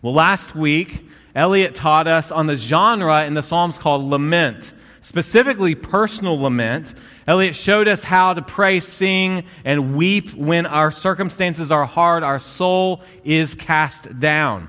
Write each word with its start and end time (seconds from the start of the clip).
Well, 0.00 0.14
last 0.14 0.54
week, 0.54 1.08
Elliot 1.34 1.74
taught 1.74 2.06
us 2.06 2.30
on 2.30 2.46
the 2.46 2.56
genre 2.56 3.24
in 3.24 3.34
the 3.34 3.42
Psalms 3.42 3.80
called 3.80 4.04
lament, 4.04 4.72
specifically 5.00 5.74
personal 5.74 6.40
lament. 6.40 6.94
Elliot 7.26 7.56
showed 7.56 7.88
us 7.88 8.04
how 8.04 8.32
to 8.32 8.40
pray, 8.40 8.78
sing, 8.78 9.42
and 9.64 9.96
weep 9.96 10.32
when 10.34 10.66
our 10.66 10.92
circumstances 10.92 11.72
are 11.72 11.84
hard, 11.84 12.22
our 12.22 12.38
soul 12.38 13.02
is 13.24 13.56
cast 13.56 14.20
down. 14.20 14.68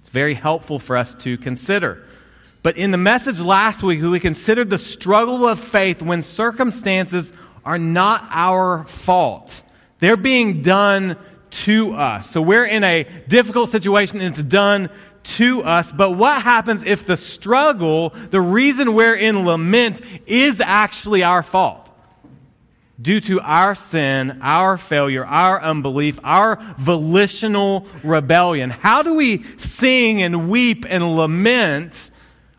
It's 0.00 0.08
very 0.08 0.34
helpful 0.34 0.80
for 0.80 0.96
us 0.96 1.14
to 1.16 1.38
consider. 1.38 2.04
But 2.64 2.76
in 2.76 2.90
the 2.90 2.98
message 2.98 3.38
last 3.38 3.84
week, 3.84 4.02
we 4.02 4.18
considered 4.18 4.70
the 4.70 4.78
struggle 4.78 5.46
of 5.46 5.60
faith 5.60 6.02
when 6.02 6.20
circumstances 6.22 7.32
are 7.64 7.78
not 7.78 8.26
our 8.30 8.88
fault. 8.88 9.62
They're 10.00 10.16
being 10.16 10.62
done 10.62 11.16
to 11.52 11.94
us. 11.94 12.30
So 12.30 12.42
we're 12.42 12.64
in 12.64 12.82
a 12.84 13.04
difficult 13.28 13.68
situation 13.68 14.20
and 14.20 14.36
it's 14.36 14.44
done 14.44 14.90
to 15.22 15.62
us. 15.62 15.92
But 15.92 16.12
what 16.12 16.42
happens 16.42 16.82
if 16.82 17.06
the 17.06 17.16
struggle, 17.16 18.10
the 18.30 18.40
reason 18.40 18.94
we're 18.94 19.14
in 19.14 19.44
lament, 19.44 20.00
is 20.26 20.60
actually 20.60 21.22
our 21.22 21.42
fault? 21.42 21.90
Due 23.00 23.20
to 23.20 23.40
our 23.40 23.74
sin, 23.74 24.38
our 24.42 24.76
failure, 24.76 25.24
our 25.24 25.60
unbelief, 25.60 26.20
our 26.22 26.58
volitional 26.78 27.86
rebellion. 28.04 28.70
How 28.70 29.02
do 29.02 29.14
we 29.14 29.44
sing 29.56 30.22
and 30.22 30.48
weep 30.48 30.84
and 30.88 31.16
lament 31.16 32.10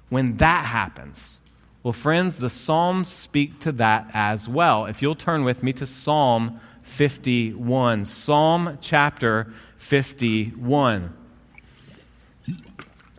when 0.09 0.37
that 0.37 0.65
happens? 0.65 1.39
Well, 1.81 1.93
friends, 1.93 2.37
the 2.37 2.49
Psalms 2.49 3.09
speak 3.09 3.59
to 3.61 3.71
that 3.73 4.09
as 4.13 4.47
well. 4.47 4.85
If 4.85 5.01
you'll 5.01 5.15
turn 5.15 5.43
with 5.43 5.63
me 5.63 5.73
to 5.73 5.85
Psalm 5.85 6.59
51. 6.93 8.05
Psalm 8.05 8.77
chapter 8.79 9.51
51. 9.77 11.11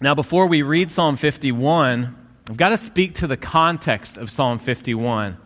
Now, 0.01 0.15
before 0.15 0.47
we 0.47 0.63
read 0.63 0.93
Psalm 0.93 1.17
51, 1.17 2.15
I've 2.49 2.57
got 2.57 2.69
to 2.69 2.79
speak 2.79 3.17
to 3.17 3.27
the 3.27 3.37
context 3.37 4.17
of 4.17 4.31
Psalm 4.31 4.59
51. 4.59 5.39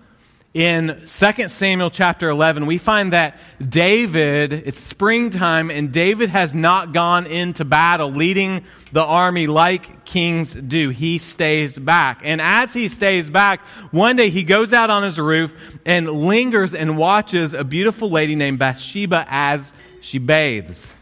In 0.54 1.02
2 1.06 1.48
Samuel 1.48 1.90
chapter 1.90 2.30
11, 2.30 2.64
we 2.64 2.78
find 2.78 3.12
that 3.12 3.36
David, 3.60 4.54
it's 4.54 4.80
springtime, 4.80 5.70
and 5.70 5.92
David 5.92 6.30
has 6.30 6.54
not 6.54 6.94
gone 6.94 7.26
into 7.26 7.66
battle 7.66 8.10
leading 8.10 8.64
the 8.90 9.02
army 9.02 9.46
like 9.46 10.06
kings 10.06 10.54
do. 10.54 10.88
He 10.88 11.18
stays 11.18 11.78
back. 11.78 12.22
And 12.24 12.40
as 12.40 12.72
he 12.72 12.88
stays 12.88 13.28
back, 13.28 13.60
one 13.90 14.16
day 14.16 14.30
he 14.30 14.42
goes 14.42 14.72
out 14.72 14.88
on 14.88 15.02
his 15.02 15.18
roof 15.18 15.54
and 15.84 16.10
lingers 16.10 16.74
and 16.74 16.96
watches 16.96 17.52
a 17.52 17.62
beautiful 17.62 18.10
lady 18.10 18.34
named 18.34 18.58
Bathsheba 18.58 19.26
as 19.28 19.74
she 20.00 20.16
bathes. 20.16 20.94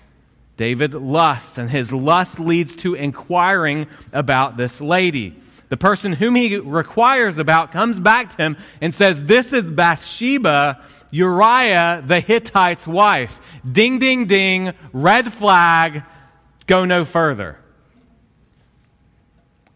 David 0.56 0.92
lusts, 0.92 1.56
and 1.56 1.70
his 1.70 1.92
lust 1.92 2.40
leads 2.40 2.74
to 2.76 2.94
inquiring 2.94 3.86
about 4.12 4.56
this 4.56 4.80
lady 4.80 5.40
the 5.68 5.76
person 5.76 6.12
whom 6.12 6.34
he 6.34 6.56
requires 6.56 7.38
about 7.38 7.72
comes 7.72 7.98
back 7.98 8.30
to 8.30 8.36
him 8.36 8.56
and 8.80 8.94
says, 8.94 9.22
This 9.24 9.52
is 9.52 9.68
Bathsheba, 9.68 10.82
Uriah 11.10 12.02
the 12.04 12.20
Hittite's 12.20 12.86
wife. 12.86 13.40
Ding, 13.70 13.98
ding, 13.98 14.26
ding, 14.26 14.72
red 14.92 15.32
flag, 15.32 16.02
go 16.66 16.84
no 16.84 17.04
further. 17.04 17.58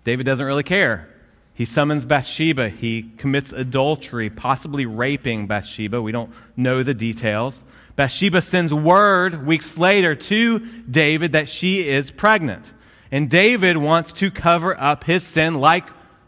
David 0.04 0.26
doesn't 0.26 0.46
really 0.46 0.62
care. 0.62 1.08
He 1.54 1.64
summons 1.66 2.06
Bathsheba. 2.06 2.70
He 2.70 3.10
commits 3.18 3.52
adultery, 3.52 4.30
possibly 4.30 4.86
raping 4.86 5.46
Bathsheba. 5.46 6.00
We 6.00 6.12
don't 6.12 6.32
know 6.56 6.82
the 6.82 6.94
details. 6.94 7.64
Bathsheba 7.96 8.40
sends 8.40 8.72
word 8.72 9.46
weeks 9.46 9.76
later 9.76 10.14
to 10.14 10.58
David 10.90 11.32
that 11.32 11.50
she 11.50 11.86
is 11.86 12.10
pregnant. 12.10 12.72
And 13.12 13.28
David 13.28 13.76
wants 13.76 14.12
to 14.14 14.30
cover 14.30 14.78
up 14.78 15.04
his 15.04 15.24
sin 15.24 15.54
like 15.54 15.84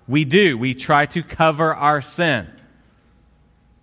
we 0.09 0.25
do. 0.25 0.59
We 0.59 0.75
try 0.75 1.07
to 1.07 1.23
cover 1.23 1.75
our 1.75 2.01
sin. 2.01 2.49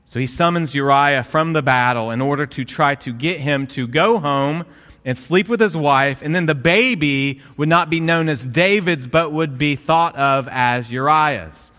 So 0.06 0.20
he 0.20 0.28
summons 0.28 0.74
Uriah 0.74 1.24
from 1.24 1.54
the 1.54 1.62
battle 1.62 2.12
in 2.12 2.20
order 2.20 2.46
to 2.48 2.66
try 2.66 2.96
to 2.96 3.14
get 3.14 3.40
him 3.40 3.68
to 3.68 3.88
go 3.88 4.20
home 4.20 4.66
and 5.06 5.18
sleep 5.18 5.48
with 5.48 5.60
his 5.60 5.78
wife, 5.78 6.22
and 6.22 6.36
then 6.36 6.46
the 6.46 6.56
baby 6.56 7.42
would 7.58 7.70
not 7.70 7.90
be 7.90 8.00
known 8.00 8.28
as 8.28 8.46
David's, 8.46 9.08
but 9.08 9.32
would 9.32 9.58
be 9.58 9.76
thought 9.76 10.16
of 10.16 10.50
as 10.52 10.92
Uriah's. 10.92 11.72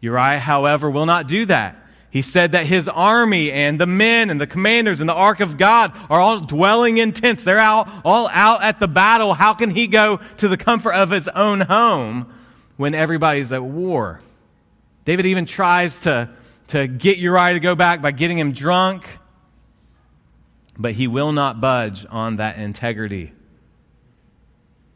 Uriah, 0.00 0.40
however, 0.40 0.90
will 0.90 1.06
not 1.06 1.28
do 1.28 1.46
that. 1.46 1.76
He 2.14 2.22
said 2.22 2.52
that 2.52 2.66
his 2.66 2.86
army 2.86 3.50
and 3.50 3.80
the 3.80 3.88
men 3.88 4.30
and 4.30 4.40
the 4.40 4.46
commanders 4.46 5.00
and 5.00 5.08
the 5.08 5.14
ark 5.14 5.40
of 5.40 5.58
God 5.58 5.92
are 6.08 6.20
all 6.20 6.38
dwelling 6.38 6.98
in 6.98 7.10
tents. 7.10 7.42
They're 7.42 7.58
all, 7.58 7.88
all 8.04 8.28
out 8.28 8.62
at 8.62 8.78
the 8.78 8.86
battle. 8.86 9.34
How 9.34 9.52
can 9.52 9.68
he 9.68 9.88
go 9.88 10.20
to 10.36 10.46
the 10.46 10.56
comfort 10.56 10.92
of 10.92 11.10
his 11.10 11.26
own 11.26 11.62
home 11.62 12.32
when 12.76 12.94
everybody's 12.94 13.50
at 13.50 13.64
war? 13.64 14.20
David 15.04 15.26
even 15.26 15.44
tries 15.44 16.02
to, 16.02 16.30
to 16.68 16.86
get 16.86 17.18
Uriah 17.18 17.54
to 17.54 17.58
go 17.58 17.74
back 17.74 18.00
by 18.00 18.12
getting 18.12 18.38
him 18.38 18.52
drunk, 18.52 19.08
but 20.78 20.92
he 20.92 21.08
will 21.08 21.32
not 21.32 21.60
budge 21.60 22.06
on 22.08 22.36
that 22.36 22.58
integrity. 22.58 23.32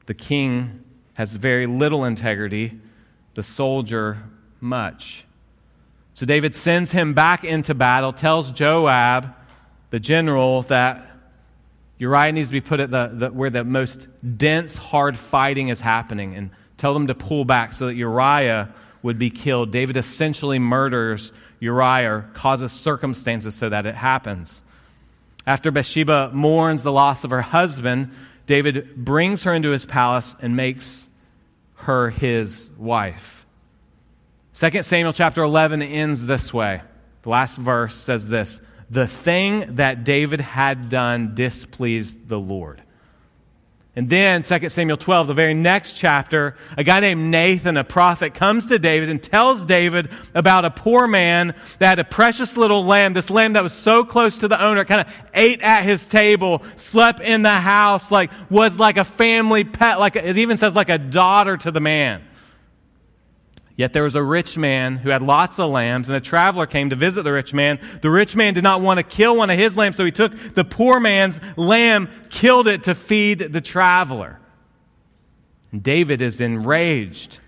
The 0.06 0.14
king 0.14 0.84
has 1.14 1.34
very 1.34 1.66
little 1.66 2.04
integrity, 2.04 2.78
the 3.34 3.42
soldier, 3.42 4.22
much. 4.60 5.24
So 6.18 6.26
David 6.26 6.56
sends 6.56 6.90
him 6.90 7.14
back 7.14 7.44
into 7.44 7.74
battle, 7.74 8.12
tells 8.12 8.50
Joab, 8.50 9.36
the 9.90 10.00
general, 10.00 10.62
that 10.62 11.12
Uriah 11.98 12.32
needs 12.32 12.48
to 12.48 12.54
be 12.54 12.60
put 12.60 12.80
at 12.80 12.90
the, 12.90 13.12
the, 13.14 13.28
where 13.28 13.50
the 13.50 13.62
most 13.62 14.08
dense, 14.36 14.76
hard 14.76 15.16
fighting 15.16 15.68
is 15.68 15.80
happening, 15.80 16.34
and 16.34 16.50
tell 16.76 16.92
them 16.92 17.06
to 17.06 17.14
pull 17.14 17.44
back 17.44 17.72
so 17.72 17.86
that 17.86 17.94
Uriah 17.94 18.74
would 19.00 19.16
be 19.16 19.30
killed. 19.30 19.70
David 19.70 19.96
essentially 19.96 20.58
murders 20.58 21.30
Uriah 21.60 22.10
or 22.10 22.30
causes 22.34 22.72
circumstances 22.72 23.54
so 23.54 23.68
that 23.68 23.86
it 23.86 23.94
happens. 23.94 24.64
After 25.46 25.70
Bathsheba 25.70 26.32
mourns 26.34 26.82
the 26.82 26.90
loss 26.90 27.22
of 27.22 27.30
her 27.30 27.42
husband, 27.42 28.10
David 28.48 28.96
brings 28.96 29.44
her 29.44 29.54
into 29.54 29.70
his 29.70 29.86
palace 29.86 30.34
and 30.40 30.56
makes 30.56 31.08
her 31.76 32.10
his 32.10 32.70
wife. 32.76 33.37
2 34.58 34.82
Samuel 34.82 35.12
chapter 35.12 35.40
11 35.44 35.82
ends 35.82 36.26
this 36.26 36.52
way. 36.52 36.82
The 37.22 37.28
last 37.28 37.56
verse 37.56 37.94
says 37.94 38.26
this 38.26 38.60
The 38.90 39.06
thing 39.06 39.76
that 39.76 40.02
David 40.02 40.40
had 40.40 40.88
done 40.88 41.36
displeased 41.36 42.28
the 42.28 42.40
Lord. 42.40 42.82
And 43.94 44.10
then, 44.10 44.42
2 44.42 44.68
Samuel 44.68 44.96
12, 44.96 45.28
the 45.28 45.34
very 45.34 45.54
next 45.54 45.92
chapter, 45.92 46.56
a 46.76 46.82
guy 46.82 46.98
named 46.98 47.30
Nathan, 47.30 47.76
a 47.76 47.84
prophet, 47.84 48.34
comes 48.34 48.66
to 48.66 48.80
David 48.80 49.10
and 49.10 49.22
tells 49.22 49.64
David 49.64 50.08
about 50.34 50.64
a 50.64 50.70
poor 50.70 51.06
man 51.06 51.54
that 51.78 51.88
had 51.88 51.98
a 52.00 52.04
precious 52.04 52.56
little 52.56 52.84
lamb, 52.84 53.12
this 53.12 53.30
lamb 53.30 53.52
that 53.52 53.62
was 53.62 53.72
so 53.72 54.04
close 54.04 54.38
to 54.38 54.48
the 54.48 54.60
owner, 54.60 54.84
kind 54.84 55.00
of 55.00 55.12
ate 55.34 55.60
at 55.62 55.84
his 55.84 56.08
table, 56.08 56.64
slept 56.74 57.20
in 57.20 57.42
the 57.42 57.50
house, 57.50 58.10
like 58.10 58.32
was 58.50 58.76
like 58.76 58.96
a 58.96 59.04
family 59.04 59.62
pet, 59.62 60.00
like 60.00 60.16
it 60.16 60.36
even 60.36 60.56
says 60.56 60.74
like 60.74 60.88
a 60.88 60.98
daughter 60.98 61.56
to 61.56 61.70
the 61.70 61.80
man. 61.80 62.24
Yet 63.78 63.92
there 63.92 64.02
was 64.02 64.16
a 64.16 64.22
rich 64.24 64.58
man 64.58 64.96
who 64.96 65.10
had 65.10 65.22
lots 65.22 65.60
of 65.60 65.70
lambs, 65.70 66.08
and 66.08 66.16
a 66.16 66.20
traveler 66.20 66.66
came 66.66 66.90
to 66.90 66.96
visit 66.96 67.22
the 67.22 67.32
rich 67.32 67.54
man. 67.54 67.78
The 68.02 68.10
rich 68.10 68.34
man 68.34 68.52
did 68.52 68.64
not 68.64 68.80
want 68.82 68.98
to 68.98 69.04
kill 69.04 69.36
one 69.36 69.50
of 69.50 69.56
his 69.56 69.76
lambs, 69.76 69.96
so 69.96 70.04
he 70.04 70.10
took 70.10 70.32
the 70.54 70.64
poor 70.64 70.98
man's 70.98 71.40
lamb, 71.56 72.08
killed 72.28 72.66
it 72.66 72.82
to 72.82 72.96
feed 72.96 73.38
the 73.38 73.60
traveler. 73.60 74.40
And 75.70 75.80
David 75.80 76.22
is 76.22 76.40
enraged. 76.40 77.38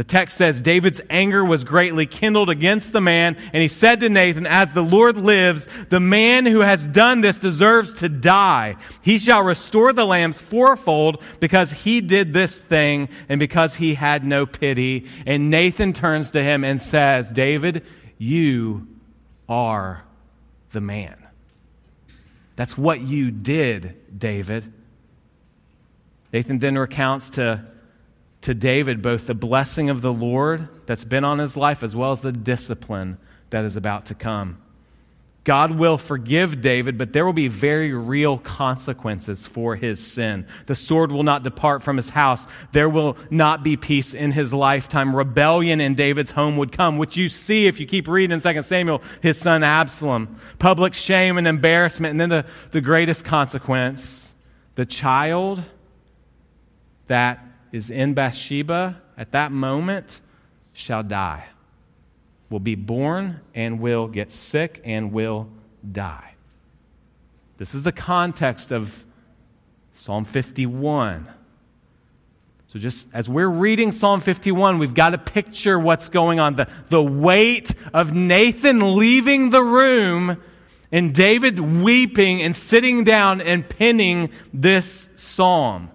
The 0.00 0.04
text 0.04 0.38
says 0.38 0.62
David's 0.62 1.02
anger 1.10 1.44
was 1.44 1.62
greatly 1.62 2.06
kindled 2.06 2.48
against 2.48 2.94
the 2.94 3.02
man, 3.02 3.36
and 3.52 3.60
he 3.60 3.68
said 3.68 4.00
to 4.00 4.08
Nathan, 4.08 4.46
As 4.46 4.72
the 4.72 4.82
Lord 4.82 5.18
lives, 5.18 5.68
the 5.90 6.00
man 6.00 6.46
who 6.46 6.60
has 6.60 6.86
done 6.86 7.20
this 7.20 7.38
deserves 7.38 7.92
to 7.92 8.08
die. 8.08 8.76
He 9.02 9.18
shall 9.18 9.42
restore 9.42 9.92
the 9.92 10.06
lambs 10.06 10.40
fourfold 10.40 11.22
because 11.38 11.70
he 11.70 12.00
did 12.00 12.32
this 12.32 12.56
thing 12.56 13.10
and 13.28 13.38
because 13.38 13.74
he 13.74 13.92
had 13.92 14.24
no 14.24 14.46
pity. 14.46 15.06
And 15.26 15.50
Nathan 15.50 15.92
turns 15.92 16.30
to 16.30 16.42
him 16.42 16.64
and 16.64 16.80
says, 16.80 17.28
David, 17.28 17.84
you 18.16 18.88
are 19.46 20.02
the 20.72 20.80
man. 20.80 21.26
That's 22.56 22.78
what 22.78 23.02
you 23.02 23.30
did, 23.30 24.18
David. 24.18 24.72
Nathan 26.32 26.58
then 26.58 26.78
recounts 26.78 27.32
to 27.32 27.66
to 28.42 28.54
David 28.54 29.02
both 29.02 29.26
the 29.26 29.34
blessing 29.34 29.90
of 29.90 30.02
the 30.02 30.12
Lord 30.12 30.68
that's 30.86 31.04
been 31.04 31.24
on 31.24 31.38
his 31.38 31.56
life 31.56 31.82
as 31.82 31.94
well 31.94 32.12
as 32.12 32.20
the 32.20 32.32
discipline 32.32 33.18
that 33.50 33.64
is 33.64 33.76
about 33.76 34.06
to 34.06 34.14
come. 34.14 34.58
God 35.42 35.78
will 35.78 35.96
forgive 35.96 36.60
David, 36.60 36.98
but 36.98 37.14
there 37.14 37.24
will 37.24 37.32
be 37.32 37.48
very 37.48 37.94
real 37.94 38.36
consequences 38.38 39.46
for 39.46 39.74
his 39.74 39.98
sin. 39.98 40.46
The 40.66 40.76
sword 40.76 41.10
will 41.10 41.22
not 41.22 41.42
depart 41.42 41.82
from 41.82 41.96
his 41.96 42.10
house. 42.10 42.46
There 42.72 42.90
will 42.90 43.16
not 43.30 43.62
be 43.62 43.76
peace 43.78 44.12
in 44.12 44.32
his 44.32 44.52
lifetime. 44.52 45.16
Rebellion 45.16 45.80
in 45.80 45.94
David's 45.94 46.30
home 46.30 46.58
would 46.58 46.72
come, 46.72 46.98
which 46.98 47.16
you 47.16 47.28
see 47.28 47.66
if 47.66 47.80
you 47.80 47.86
keep 47.86 48.06
reading 48.06 48.38
in 48.38 48.40
2 48.40 48.62
Samuel, 48.62 49.02
his 49.22 49.38
son 49.38 49.64
Absalom. 49.64 50.38
Public 50.58 50.92
shame 50.92 51.38
and 51.38 51.48
embarrassment. 51.48 52.10
And 52.10 52.20
then 52.20 52.28
the, 52.28 52.46
the 52.72 52.82
greatest 52.82 53.24
consequence 53.24 54.26
the 54.76 54.86
child 54.86 55.62
that 57.08 57.44
is 57.72 57.90
in 57.90 58.14
Bathsheba 58.14 59.00
at 59.16 59.32
that 59.32 59.52
moment 59.52 60.20
shall 60.72 61.02
die, 61.02 61.44
will 62.48 62.60
be 62.60 62.74
born 62.74 63.40
and 63.54 63.80
will 63.80 64.08
get 64.08 64.32
sick 64.32 64.80
and 64.84 65.12
will 65.12 65.48
die. 65.90 66.34
This 67.58 67.74
is 67.74 67.82
the 67.82 67.92
context 67.92 68.72
of 68.72 69.04
Psalm 69.92 70.24
51. 70.24 71.28
So, 72.68 72.78
just 72.78 73.08
as 73.12 73.28
we're 73.28 73.48
reading 73.48 73.90
Psalm 73.90 74.20
51, 74.20 74.78
we've 74.78 74.94
got 74.94 75.10
to 75.10 75.18
picture 75.18 75.78
what's 75.78 76.08
going 76.08 76.38
on 76.38 76.54
the, 76.54 76.68
the 76.88 77.02
weight 77.02 77.74
of 77.92 78.12
Nathan 78.12 78.96
leaving 78.96 79.50
the 79.50 79.62
room 79.62 80.40
and 80.92 81.14
David 81.14 81.58
weeping 81.58 82.42
and 82.42 82.54
sitting 82.54 83.04
down 83.04 83.40
and 83.40 83.68
penning 83.68 84.30
this 84.54 85.08
psalm. 85.16 85.90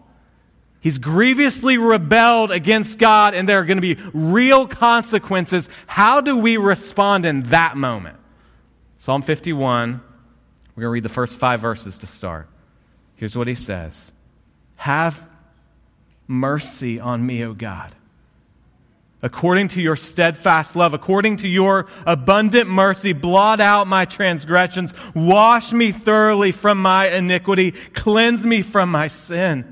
He's 0.86 1.00
grievously 1.00 1.80
rebelled 1.80 2.52
against 2.52 3.00
God, 3.00 3.34
and 3.34 3.50
there 3.50 3.60
are 3.60 3.66
going 3.66 3.82
to 3.82 3.96
be 3.96 4.00
real 4.14 4.68
consequences. 4.68 5.68
How 5.88 6.22
do 6.22 6.38
we 6.38 6.58
respond 6.58 7.26
in 7.26 7.50
that 7.50 7.76
moment? 7.76 8.20
Psalm 9.00 9.24
51, 9.24 10.00
we're 10.76 10.82
going 10.82 10.84
to 10.84 10.90
read 10.90 11.02
the 11.02 11.10
first 11.10 11.40
five 11.40 11.60
verses 11.60 11.98
to 11.98 12.06
start. 12.06 12.48
Here's 13.16 13.36
what 13.36 13.48
he 13.48 13.56
says 13.56 14.12
Have 14.76 15.28
mercy 16.28 17.00
on 17.00 17.26
me, 17.26 17.44
O 17.44 17.56
God. 17.56 17.96
According 19.24 19.70
to 19.70 19.82
your 19.82 19.96
steadfast 19.96 20.76
love, 20.76 20.94
according 20.94 21.38
to 21.38 21.48
your 21.48 21.88
abundant 22.06 22.70
mercy, 22.70 23.12
blot 23.12 23.60
out 23.60 23.88
my 23.88 24.06
transgressions, 24.06 24.94
wash 25.16 25.74
me 25.74 25.92
thoroughly 25.92 26.52
from 26.52 26.80
my 26.80 27.08
iniquity, 27.08 27.72
cleanse 27.72 28.46
me 28.46 28.62
from 28.62 28.92
my 28.92 29.08
sin. 29.08 29.72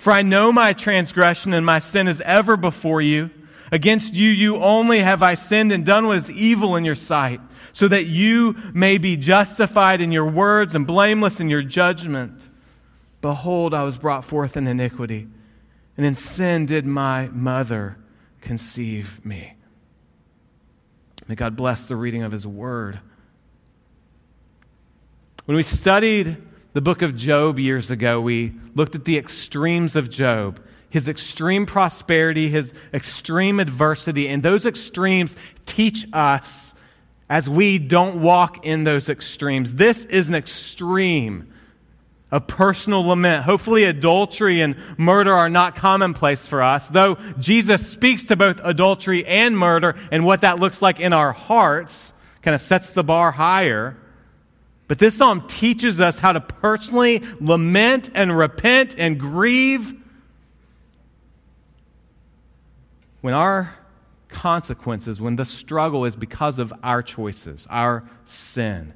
For 0.00 0.14
I 0.14 0.22
know 0.22 0.50
my 0.50 0.72
transgression 0.72 1.52
and 1.52 1.66
my 1.66 1.78
sin 1.78 2.08
is 2.08 2.22
ever 2.22 2.56
before 2.56 3.02
you. 3.02 3.28
Against 3.70 4.14
you, 4.14 4.30
you 4.30 4.56
only 4.56 5.00
have 5.00 5.22
I 5.22 5.34
sinned 5.34 5.72
and 5.72 5.84
done 5.84 6.06
what 6.06 6.16
is 6.16 6.30
evil 6.30 6.74
in 6.74 6.86
your 6.86 6.94
sight, 6.94 7.38
so 7.74 7.86
that 7.86 8.06
you 8.06 8.56
may 8.72 8.96
be 8.96 9.18
justified 9.18 10.00
in 10.00 10.10
your 10.10 10.24
words 10.24 10.74
and 10.74 10.86
blameless 10.86 11.38
in 11.38 11.50
your 11.50 11.62
judgment. 11.62 12.48
Behold, 13.20 13.74
I 13.74 13.82
was 13.82 13.98
brought 13.98 14.24
forth 14.24 14.56
in 14.56 14.66
iniquity 14.66 15.28
and 15.98 16.06
in 16.06 16.14
sin 16.14 16.64
did 16.64 16.86
my 16.86 17.28
mother 17.28 17.98
conceive 18.40 19.22
me. 19.22 19.52
May 21.28 21.34
God 21.34 21.56
bless 21.56 21.88
the 21.88 21.94
reading 21.94 22.22
of 22.22 22.32
his 22.32 22.46
word. 22.46 23.00
When 25.44 25.58
we 25.58 25.62
studied 25.62 26.38
the 26.72 26.80
book 26.80 27.02
of 27.02 27.16
Job 27.16 27.58
years 27.58 27.90
ago, 27.90 28.20
we 28.20 28.54
looked 28.74 28.94
at 28.94 29.04
the 29.04 29.18
extremes 29.18 29.96
of 29.96 30.10
Job 30.10 30.60
his 30.90 31.08
extreme 31.08 31.66
prosperity, 31.66 32.48
his 32.48 32.74
extreme 32.92 33.60
adversity, 33.60 34.28
and 34.28 34.42
those 34.42 34.66
extremes 34.66 35.36
teach 35.64 36.06
us 36.12 36.74
as 37.28 37.48
we 37.48 37.78
don't 37.78 38.20
walk 38.20 38.66
in 38.66 38.82
those 38.82 39.08
extremes. 39.08 39.74
This 39.74 40.04
is 40.04 40.28
an 40.28 40.34
extreme 40.34 41.52
of 42.32 42.46
personal 42.48 43.02
lament. 43.02 43.44
Hopefully, 43.44 43.84
adultery 43.84 44.60
and 44.60 44.76
murder 44.98 45.32
are 45.32 45.48
not 45.48 45.76
commonplace 45.76 46.48
for 46.48 46.60
us, 46.60 46.88
though 46.88 47.16
Jesus 47.38 47.88
speaks 47.88 48.24
to 48.24 48.36
both 48.36 48.60
adultery 48.62 49.24
and 49.24 49.56
murder 49.56 49.94
and 50.10 50.24
what 50.24 50.40
that 50.40 50.58
looks 50.58 50.82
like 50.82 50.98
in 50.98 51.12
our 51.12 51.32
hearts, 51.32 52.12
kind 52.42 52.54
of 52.54 52.60
sets 52.60 52.90
the 52.90 53.04
bar 53.04 53.30
higher. 53.30 53.96
But 54.90 54.98
this 54.98 55.14
psalm 55.14 55.46
teaches 55.46 56.00
us 56.00 56.18
how 56.18 56.32
to 56.32 56.40
personally 56.40 57.22
lament 57.38 58.10
and 58.12 58.36
repent 58.36 58.96
and 58.98 59.20
grieve 59.20 59.94
when 63.20 63.32
our 63.32 63.72
consequences, 64.30 65.20
when 65.20 65.36
the 65.36 65.44
struggle 65.44 66.06
is 66.06 66.16
because 66.16 66.58
of 66.58 66.72
our 66.82 67.04
choices, 67.04 67.68
our 67.70 68.02
sin. 68.24 68.92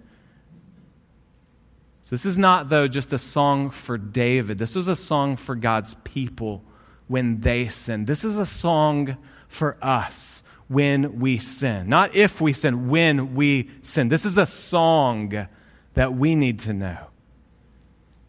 So, 2.02 2.16
this 2.16 2.26
is 2.26 2.38
not, 2.38 2.70
though, 2.70 2.88
just 2.88 3.12
a 3.12 3.18
song 3.18 3.70
for 3.70 3.96
David. 3.96 4.58
This 4.58 4.74
was 4.74 4.88
a 4.88 4.96
song 4.96 5.36
for 5.36 5.54
God's 5.54 5.94
people 6.02 6.64
when 7.06 7.40
they 7.40 7.68
sin. 7.68 8.04
This 8.04 8.24
is 8.24 8.36
a 8.36 8.46
song 8.46 9.16
for 9.46 9.76
us 9.80 10.42
when 10.66 11.20
we 11.20 11.38
sin. 11.38 11.88
Not 11.88 12.16
if 12.16 12.40
we 12.40 12.52
sin, 12.52 12.88
when 12.88 13.36
we 13.36 13.70
sin. 13.82 14.08
This 14.08 14.24
is 14.24 14.38
a 14.38 14.46
song 14.46 15.46
that 15.94 16.14
we 16.14 16.34
need 16.34 16.58
to 16.60 16.72
know. 16.72 16.98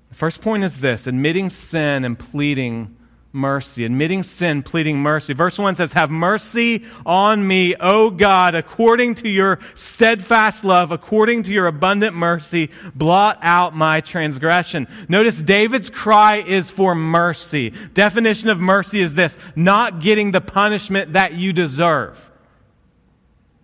The 0.10 0.16
first 0.16 0.42
point 0.42 0.64
is 0.64 0.80
this 0.80 1.08
admitting 1.08 1.50
sin 1.50 2.06
and 2.06 2.18
pleading 2.18 2.96
mercy, 3.36 3.84
admitting 3.84 4.24
sin, 4.24 4.64
pleading 4.64 4.98
mercy. 4.98 5.34
Verse 5.34 5.60
1 5.60 5.76
says, 5.76 5.94
Have 5.94 6.10
mercy 6.10 6.86
on 7.06 7.46
me, 7.46 7.76
O 7.76 8.10
God, 8.10 8.56
according 8.56 9.16
to 9.16 9.30
your 9.30 9.60
steadfast 9.76 10.64
love, 10.64 10.92
according 10.92 11.44
to 11.44 11.54
your 11.54 11.68
abundant 11.68 12.16
mercy, 12.16 12.72
blot 12.96 13.38
out 13.42 13.76
my 13.76 14.00
transgression. 14.00 14.88
Notice 15.10 15.44
David's 15.44 15.90
cry 15.90 16.38
is 16.38 16.70
for 16.70 16.96
mercy. 16.96 17.72
Definition 17.94 18.50
of 18.50 18.60
mercy 18.60 19.02
is 19.02 19.14
this 19.14 19.38
not 19.56 20.00
getting 20.00 20.32
the 20.32 20.42
punishment 20.42 21.14
that 21.14 21.34
you 21.34 21.52
deserve. 21.52 22.32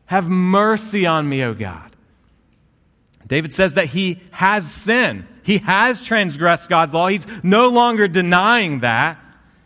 Have 0.08 0.28
mercy 0.28 1.06
on 1.06 1.30
me, 1.30 1.44
O 1.44 1.54
God. 1.54 1.91
David 3.32 3.54
says 3.54 3.76
that 3.76 3.86
he 3.86 4.20
has 4.32 4.70
sinned. 4.70 5.26
He 5.44 5.60
has 5.60 6.02
transgressed 6.02 6.70
God's 6.70 6.94
law. 6.94 7.08
He's 7.08 7.26
no 7.44 7.70
longer 7.70 8.10
denying 8.10 8.82
that. 8.82 9.24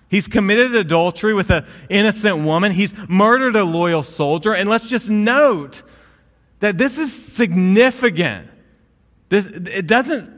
He's 0.08 0.28
committed 0.28 0.76
adultery 0.76 1.34
with 1.34 1.50
an 1.50 1.66
innocent 1.90 2.46
woman. 2.46 2.72
He's 2.72 2.94
murdered 3.10 3.56
a 3.56 3.64
loyal 3.64 4.04
soldier. 4.04 4.54
And 4.54 4.70
let's 4.70 4.84
just 4.84 5.10
note 5.10 5.82
that 6.60 6.78
this 6.78 7.00
is 7.00 7.12
significant. 7.12 8.50
This, 9.30 9.48
it 9.48 9.88
doesn't 9.88 10.32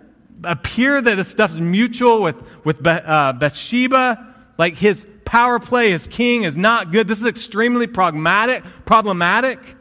appear 0.46 1.02
that 1.02 1.16
this 1.16 1.28
stuff's 1.28 1.60
mutual 1.60 2.22
with, 2.22 2.38
with 2.64 2.88
uh, 2.88 3.34
Bathsheba. 3.34 4.36
Like 4.58 4.76
his 4.76 5.06
power 5.26 5.60
play 5.60 5.92
as 5.92 6.08
king 6.08 6.44
is 6.44 6.56
not 6.56 6.94
good. 6.94 7.10
This 7.10 7.20
is 7.20 7.26
extremely 7.26 7.88
pragmatic, 7.88 8.64
problematic, 8.86 9.76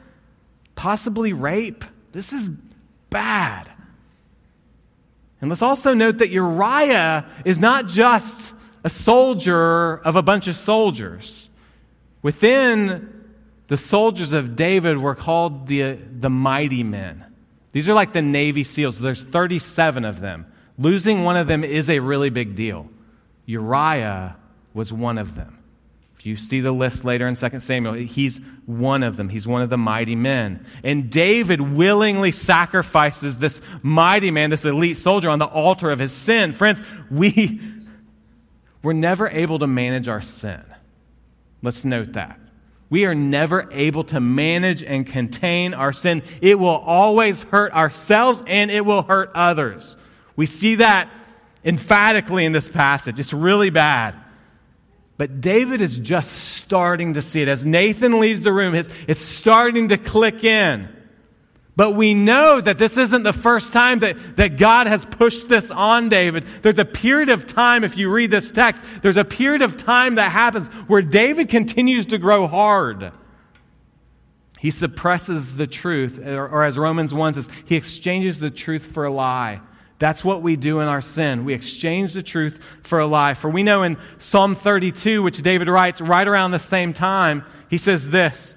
possibly 0.75 1.33
rape. 1.33 1.85
This 2.11 2.33
is 2.33 2.51
bad. 3.17 3.73
And 5.41 5.49
let's 5.49 5.63
also 5.63 5.95
note 5.95 6.19
that 6.19 6.29
Uriah 6.29 7.25
is 7.47 7.59
not 7.59 7.89
just 7.89 8.55
a 8.85 8.91
soldier 8.91 9.97
of 9.97 10.17
a 10.17 10.23
bunch 10.23 10.49
of 10.49 10.55
soldiers. 10.55 11.49
Within 12.21 13.25
the 13.69 13.79
soldiers 13.79 14.33
of 14.33 14.55
David 14.55 14.99
were 14.99 15.15
called 15.15 15.67
the, 15.67 15.93
the 15.95 16.29
mighty 16.29 16.83
men. 16.83 17.25
These 17.73 17.89
are 17.89 17.95
like 17.95 18.13
the 18.13 18.21
Navy 18.21 18.65
SEALs. 18.65 18.99
There's 18.99 19.23
37 19.23 20.05
of 20.05 20.21
them. 20.21 20.45
Losing 20.77 21.25
one 21.25 21.39
of 21.39 21.47
them 21.47 21.65
is 21.65 21.89
a 21.89 22.01
really 22.01 22.29
big 22.29 22.55
deal. 22.55 22.87
Uriah 23.47 24.37
was 24.75 24.93
one 24.93 25.17
of 25.17 25.35
them. 25.35 25.56
You 26.27 26.35
see 26.35 26.61
the 26.61 26.73
list 26.73 27.05
later 27.05 27.29
in 27.29 27.37
2 27.37 27.61
Samuel, 27.61 27.95
he's 27.95 28.41
one 28.67 29.05
of 29.05 29.17
them. 29.17 29.29
He's 29.29 29.47
one 29.47 29.63
of 29.63 29.71
the 29.71 29.79
mighty 29.79 30.17
men. 30.17 30.67
And 30.83 31.09
David 31.09 31.61
willingly 31.61 32.33
sacrifices 32.33 33.39
this 33.39 33.63
mighty 33.81 34.33
man, 34.33 34.51
this 34.51 34.65
elite 34.65 34.97
soldier, 34.97 35.31
on 35.31 35.39
the 35.39 35.47
altar 35.47 35.93
of 35.93 36.01
his 36.01 36.13
sin. 36.13 36.53
Friends, 36.53 36.83
we 37.13 37.61
we're 38.83 38.93
never 38.93 39.29
able 39.29 39.61
to 39.61 39.69
manage 39.69 40.09
our 40.09 40.21
sin. 40.21 40.63
Let's 41.63 41.85
note 41.85 42.15
that. 42.15 42.41
We 42.91 43.05
are 43.05 43.15
never 43.15 43.69
able 43.73 44.05
to 44.05 44.21
manage 44.21 44.83
and 44.83 45.07
contain 45.07 45.75
our 45.75 45.93
sin. 45.93 46.23
It 46.41 46.59
will 46.59 46.69
always 46.69 47.45
hurt 47.45 47.73
ourselves 47.73 48.43
and 48.47 48.71
it 48.71 48.85
will 48.85 49.03
hurt 49.03 49.31
others. 49.35 49.97
We 50.35 50.47
see 50.47 50.77
that 50.77 51.09
emphatically 51.65 52.45
in 52.45 52.53
this 52.53 52.69
passage. 52.69 53.19
It's 53.19 53.33
really 53.33 53.71
bad. 53.71 54.17
But 55.19 55.41
David 55.41 55.81
is 55.81 55.97
just 55.97 56.31
starting 56.33 57.15
to 57.15 57.23
see 57.23 57.41
it. 57.43 57.49
As 57.49 57.65
Nathan 57.65 58.21
leaves 58.21 58.43
the 58.43 58.53
room, 58.53 58.75
it's 58.75 59.23
starting 59.23 59.89
to 59.89 59.97
click 59.97 60.45
in. 60.45 60.89
But 61.75 61.93
we 61.93 62.15
know 62.15 62.61
that 62.61 62.79
this 62.79 62.97
isn't 62.97 63.23
the 63.23 63.35
first 63.35 63.75
time 63.75 63.99
that, 63.99 64.37
that 64.37 64.57
God 64.57 64.87
has 64.87 65.05
pushed 65.05 65.47
this 65.49 65.71
on 65.71 66.09
David. 66.09 66.47
There's 66.63 66.79
a 66.79 66.87
period 66.87 67.29
of 67.29 67.47
time, 67.47 67.85
if 67.85 67.99
you 67.99 68.11
read 68.11 68.31
this 68.31 68.51
text, 68.51 68.83
there's 69.03 69.19
a 69.19 69.25
period 69.25 69.61
of 69.61 69.77
time 69.77 70.15
that 70.15 70.33
happens 70.33 70.69
where 70.87 71.03
David 71.03 71.51
continues 71.51 72.07
to 72.07 72.19
grow 72.19 72.47
hard. 72.47 73.13
He 74.59 74.71
suppresses 74.71 75.57
the 75.57 75.67
truth, 75.67 76.19
or, 76.19 76.49
or 76.49 76.65
as 76.65 76.79
Romans 76.79 77.13
1 77.13 77.35
says, 77.35 77.49
he 77.67 77.77
exchanges 77.77 78.41
the 78.41 78.51
truth 78.51 78.87
for 78.87 79.05
a 79.05 79.13
lie. 79.13 79.61
That's 79.99 80.25
what 80.25 80.43
we 80.43 80.57
do 80.57 80.81
in 80.81 80.89
our 80.89 81.01
sin. 81.01 81.45
We 81.45 81.55
exchange 81.55 82.13
the 82.13 82.23
truth 82.23 82.61
for 82.83 82.99
a 82.99 83.07
lie. 83.07 83.35
For 83.35 83.49
we 83.49 83.63
know 83.63 83.83
in 83.83 83.97
Psalm 84.19 84.55
32, 84.55 85.23
which 85.23 85.41
David 85.43 85.69
writes 85.69 86.01
right 86.01 86.27
around 86.27 86.51
the 86.51 86.59
same 86.59 86.93
time, 86.93 87.45
he 87.69 87.79
says 87.79 88.09
this 88.09 88.57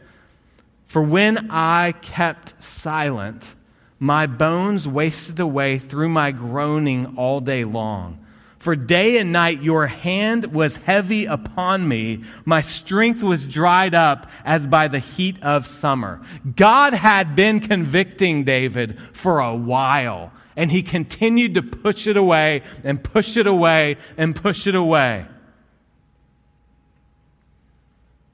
for 0.90 1.04
when 1.04 1.52
I 1.52 1.92
kept 2.02 2.62
silent, 2.64 3.54
my 4.00 4.26
bones 4.26 4.88
wasted 4.88 5.40
away 5.40 5.78
through 5.78 6.10
my 6.10 6.32
groaning 6.32 7.14
all 7.16 7.42
day 7.42 7.64
long. 7.64 8.26
For 8.58 8.76
day 8.76 9.20
and 9.20 9.32
night 9.32 9.62
your 9.62 9.86
hand 9.86 10.46
was 10.46 10.78
heavy 10.78 11.26
upon 11.26 11.88
me. 11.88 12.24
My 12.44 12.62
strength 12.62 13.22
was 13.22 13.46
dried 13.46 13.94
up 13.94 14.32
as 14.44 14.66
by 14.66 14.88
the 14.88 14.98
heat 14.98 15.42
of 15.44 15.68
summer. 15.68 16.22
God 16.56 16.94
had 16.94 17.36
been 17.36 17.60
convicting 17.60 18.44
David 18.44 18.98
for 19.14 19.40
a 19.40 19.56
while, 19.56 20.34
and 20.60 20.70
he 20.70 20.84
continued 20.84 21.54
to 21.54 21.62
push 21.62 22.06
it 22.06 22.18
away 22.18 22.64
and 22.84 23.02
push 23.02 23.38
it 23.38 23.48
away 23.48 23.96
and 24.18 24.36
push 24.36 24.68
it 24.68 24.76
away. 24.76 25.26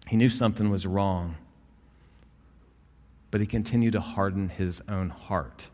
He 0.08 0.17
knew 0.17 0.29
something 0.29 0.72
was 0.72 0.88
wrong, 0.88 1.36
but 3.29 3.41
he 3.41 3.46
continued 3.46 3.94
to 3.94 4.00
harden 4.00 4.50
his 4.50 4.82
own 4.89 5.12
heart. 5.12 5.70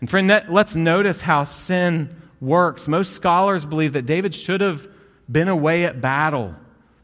And 0.00 0.10
friend, 0.10 0.30
let's 0.50 0.76
notice 0.76 1.22
how 1.22 1.44
sin 1.44 2.14
works. 2.42 2.86
Most 2.86 3.14
scholars 3.14 3.64
believe 3.64 3.94
that 3.94 4.04
David 4.04 4.34
should 4.34 4.60
have 4.60 4.86
been 5.32 5.48
away 5.48 5.86
at 5.86 6.02
battle, 6.02 6.54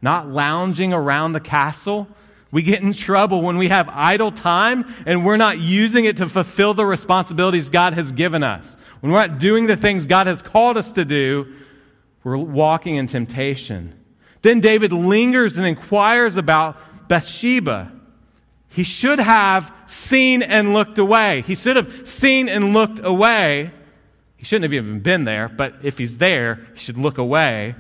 not 0.03 0.29
lounging 0.29 0.93
around 0.93 1.33
the 1.33 1.41
castle. 1.41 2.07
We 2.57 2.63
get 2.63 2.81
in 2.81 2.95
trouble 2.95 3.43
when 3.43 3.59
we 3.59 3.69
have 3.69 3.87
idle 3.93 4.33
time 4.33 4.91
and 5.05 5.27
we're 5.27 5.37
not 5.37 5.59
using 5.59 6.07
it 6.07 6.17
to 6.17 6.27
fulfill 6.27 6.73
the 6.73 6.87
responsibilities 6.87 7.69
God 7.69 7.93
has 7.93 8.13
given 8.13 8.43
us. 8.43 8.79
When 9.01 9.13
we're 9.13 9.27
not 9.27 9.39
doing 9.39 9.67
the 9.67 9.77
things 9.77 10.07
God 10.07 10.27
has 10.27 10.41
called 10.41 10.79
us 10.79 10.93
to 10.93 11.05
do, 11.05 11.53
we're 12.25 12.39
walking 12.39 12.95
in 12.95 13.09
temptation. 13.09 13.93
Then 14.41 14.61
David 14.61 14.91
lingers 14.91 15.59
and 15.59 15.67
inquires 15.67 16.39
about 16.39 16.79
Bathsheba. 17.09 17.93
He 18.71 18.85
should 18.85 19.19
have 19.19 19.71
seen 19.85 20.43
and 20.43 20.73
looked 20.73 20.97
away. 20.97 21.43
He 21.43 21.57
should 21.57 21.77
have 21.77 22.09
seen 22.09 22.49
and 22.49 22.73
looked 22.73 23.01
away 23.05 23.71
he 24.37 24.45
shouldn't 24.45 24.65
have 24.65 24.75
even 24.75 25.01
been 25.01 25.25
there, 25.25 25.49
but 25.49 25.77
if 25.83 25.99
he's 25.99 26.19
there, 26.19 26.67
he 26.75 26.79
should 26.79 26.99
look 26.99 27.19
away. 27.19 27.75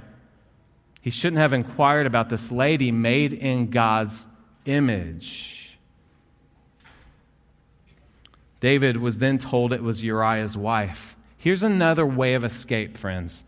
He 1.00 1.10
shouldn't 1.10 1.40
have 1.40 1.52
inquired 1.52 2.06
about 2.06 2.28
this 2.30 2.50
lady 2.50 2.90
made 2.90 3.32
in 3.32 3.70
God's 3.70 4.26
image. 4.66 5.78
David 8.60 8.96
was 8.96 9.18
then 9.18 9.38
told 9.38 9.72
it 9.72 9.82
was 9.82 10.02
Uriah's 10.02 10.56
wife. 10.56 11.16
Here's 11.36 11.62
another 11.62 12.06
way 12.06 12.34
of 12.34 12.44
escape, 12.44 12.96
friends. 12.96 13.44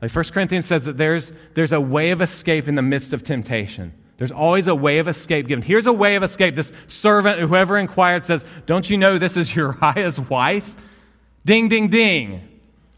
Like 0.00 0.14
1 0.14 0.24
Corinthians 0.26 0.66
says 0.66 0.84
that 0.84 0.96
there's, 0.96 1.32
there's 1.54 1.72
a 1.72 1.80
way 1.80 2.10
of 2.10 2.22
escape 2.22 2.68
in 2.68 2.74
the 2.74 2.82
midst 2.82 3.12
of 3.12 3.22
temptation. 3.22 3.92
There's 4.18 4.32
always 4.32 4.68
a 4.68 4.74
way 4.74 4.98
of 4.98 5.08
escape 5.08 5.46
given. 5.46 5.62
Here's 5.62 5.86
a 5.86 5.92
way 5.92 6.16
of 6.16 6.22
escape. 6.22 6.54
This 6.54 6.72
servant, 6.86 7.38
whoever 7.40 7.76
inquired, 7.76 8.24
says, 8.24 8.44
Don't 8.64 8.88
you 8.88 8.96
know 8.96 9.18
this 9.18 9.36
is 9.36 9.54
Uriah's 9.56 10.18
wife? 10.18 10.74
Ding, 11.44 11.68
ding, 11.68 11.88
ding. 11.88 12.48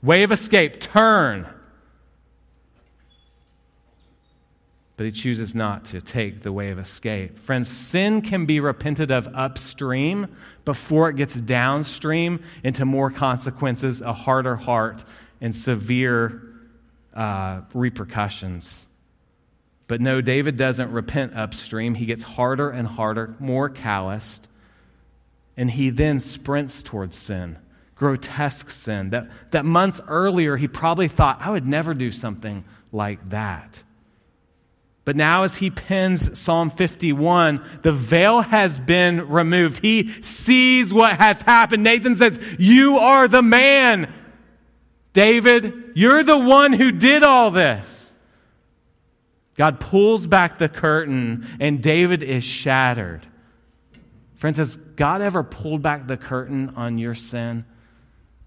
Way 0.02 0.22
of 0.22 0.32
escape, 0.32 0.80
turn. 0.80 1.46
But 4.98 5.06
he 5.06 5.12
chooses 5.12 5.54
not 5.54 5.86
to 5.86 6.02
take 6.02 6.42
the 6.42 6.52
way 6.52 6.70
of 6.70 6.78
escape. 6.78 7.38
Friends, 7.38 7.68
sin 7.68 8.20
can 8.20 8.44
be 8.44 8.60
repented 8.60 9.10
of 9.10 9.28
upstream 9.32 10.26
before 10.66 11.08
it 11.08 11.16
gets 11.16 11.34
downstream 11.40 12.42
into 12.64 12.84
more 12.84 13.10
consequences, 13.10 14.02
a 14.02 14.12
harder 14.12 14.56
heart, 14.56 15.04
and 15.40 15.54
severe 15.56 16.42
uh, 17.14 17.62
repercussions. 17.72 18.84
But 19.86 20.00
no, 20.00 20.20
David 20.20 20.56
doesn't 20.56 20.90
repent 20.90 21.34
upstream. 21.34 21.94
He 21.94 22.04
gets 22.04 22.24
harder 22.24 22.68
and 22.68 22.86
harder, 22.86 23.36
more 23.38 23.70
calloused, 23.70 24.48
and 25.56 25.70
he 25.70 25.88
then 25.88 26.20
sprints 26.20 26.82
towards 26.82 27.16
sin 27.16 27.56
grotesque 27.98 28.70
sin 28.70 29.10
that, 29.10 29.28
that 29.50 29.64
months 29.64 30.00
earlier 30.06 30.56
he 30.56 30.68
probably 30.68 31.08
thought, 31.08 31.38
I 31.40 31.50
would 31.50 31.66
never 31.66 31.94
do 31.94 32.12
something 32.12 32.64
like 32.92 33.30
that. 33.30 33.82
But 35.08 35.16
now, 35.16 35.44
as 35.44 35.56
he 35.56 35.70
pens 35.70 36.38
Psalm 36.38 36.68
51, 36.68 37.80
the 37.80 37.92
veil 37.92 38.42
has 38.42 38.78
been 38.78 39.26
removed. 39.30 39.78
He 39.78 40.12
sees 40.22 40.92
what 40.92 41.16
has 41.16 41.40
happened. 41.40 41.82
Nathan 41.82 42.14
says, 42.14 42.38
You 42.58 42.98
are 42.98 43.26
the 43.26 43.40
man. 43.40 44.12
David, 45.14 45.92
you're 45.94 46.22
the 46.22 46.36
one 46.36 46.74
who 46.74 46.92
did 46.92 47.22
all 47.22 47.50
this. 47.50 48.12
God 49.54 49.80
pulls 49.80 50.26
back 50.26 50.58
the 50.58 50.68
curtain, 50.68 51.56
and 51.58 51.82
David 51.82 52.22
is 52.22 52.44
shattered. 52.44 53.26
Friends, 54.34 54.58
has 54.58 54.76
God 54.76 55.22
ever 55.22 55.42
pulled 55.42 55.80
back 55.80 56.06
the 56.06 56.18
curtain 56.18 56.74
on 56.76 56.98
your 56.98 57.14
sin? 57.14 57.64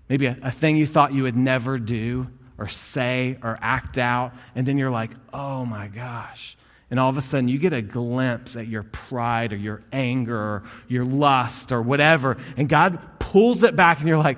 Maybe 0.08 0.28
a, 0.28 0.38
a 0.44 0.52
thing 0.52 0.78
you 0.78 0.86
thought 0.86 1.12
you 1.12 1.24
would 1.24 1.36
never 1.36 1.80
do 1.80 2.28
or 2.62 2.68
say 2.68 3.40
or 3.42 3.58
act 3.60 3.98
out, 3.98 4.34
and 4.54 4.68
then 4.68 4.78
you're 4.78 4.92
like, 4.92 5.10
oh 5.34 5.66
my 5.66 5.88
gosh. 5.88 6.56
And 6.92 7.00
all 7.00 7.10
of 7.10 7.18
a 7.18 7.22
sudden, 7.22 7.48
you 7.48 7.58
get 7.58 7.74
a 7.74 7.82
glimpse 7.82 8.56
at 8.56 8.68
your 8.68 8.84
pride 8.84 9.52
or 9.52 9.56
your 9.56 9.82
anger 9.92 10.38
or 10.38 10.64
your 10.88 11.04
lust 11.04 11.72
or 11.72 11.82
whatever, 11.82 12.38
and 12.58 12.70
God 12.70 13.00
pulls 13.18 13.64
it 13.64 13.76
back, 13.76 13.98
and 13.98 14.08
you're 14.08 14.20
like, 14.20 14.38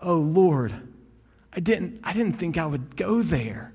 oh 0.00 0.14
Lord, 0.14 0.72
I 1.52 1.58
didn't, 1.58 2.00
I 2.04 2.12
didn't 2.12 2.38
think 2.38 2.56
I 2.56 2.66
would 2.66 2.96
go 2.96 3.20
there. 3.22 3.72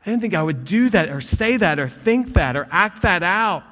I 0.00 0.08
didn't 0.08 0.22
think 0.22 0.32
I 0.32 0.42
would 0.42 0.64
do 0.64 0.88
that 0.88 1.10
or 1.10 1.20
say 1.20 1.58
that 1.58 1.78
or 1.78 1.88
think 1.88 2.32
that 2.32 2.56
or 2.56 2.66
act 2.70 3.02
that 3.02 3.22
out. 3.22 3.64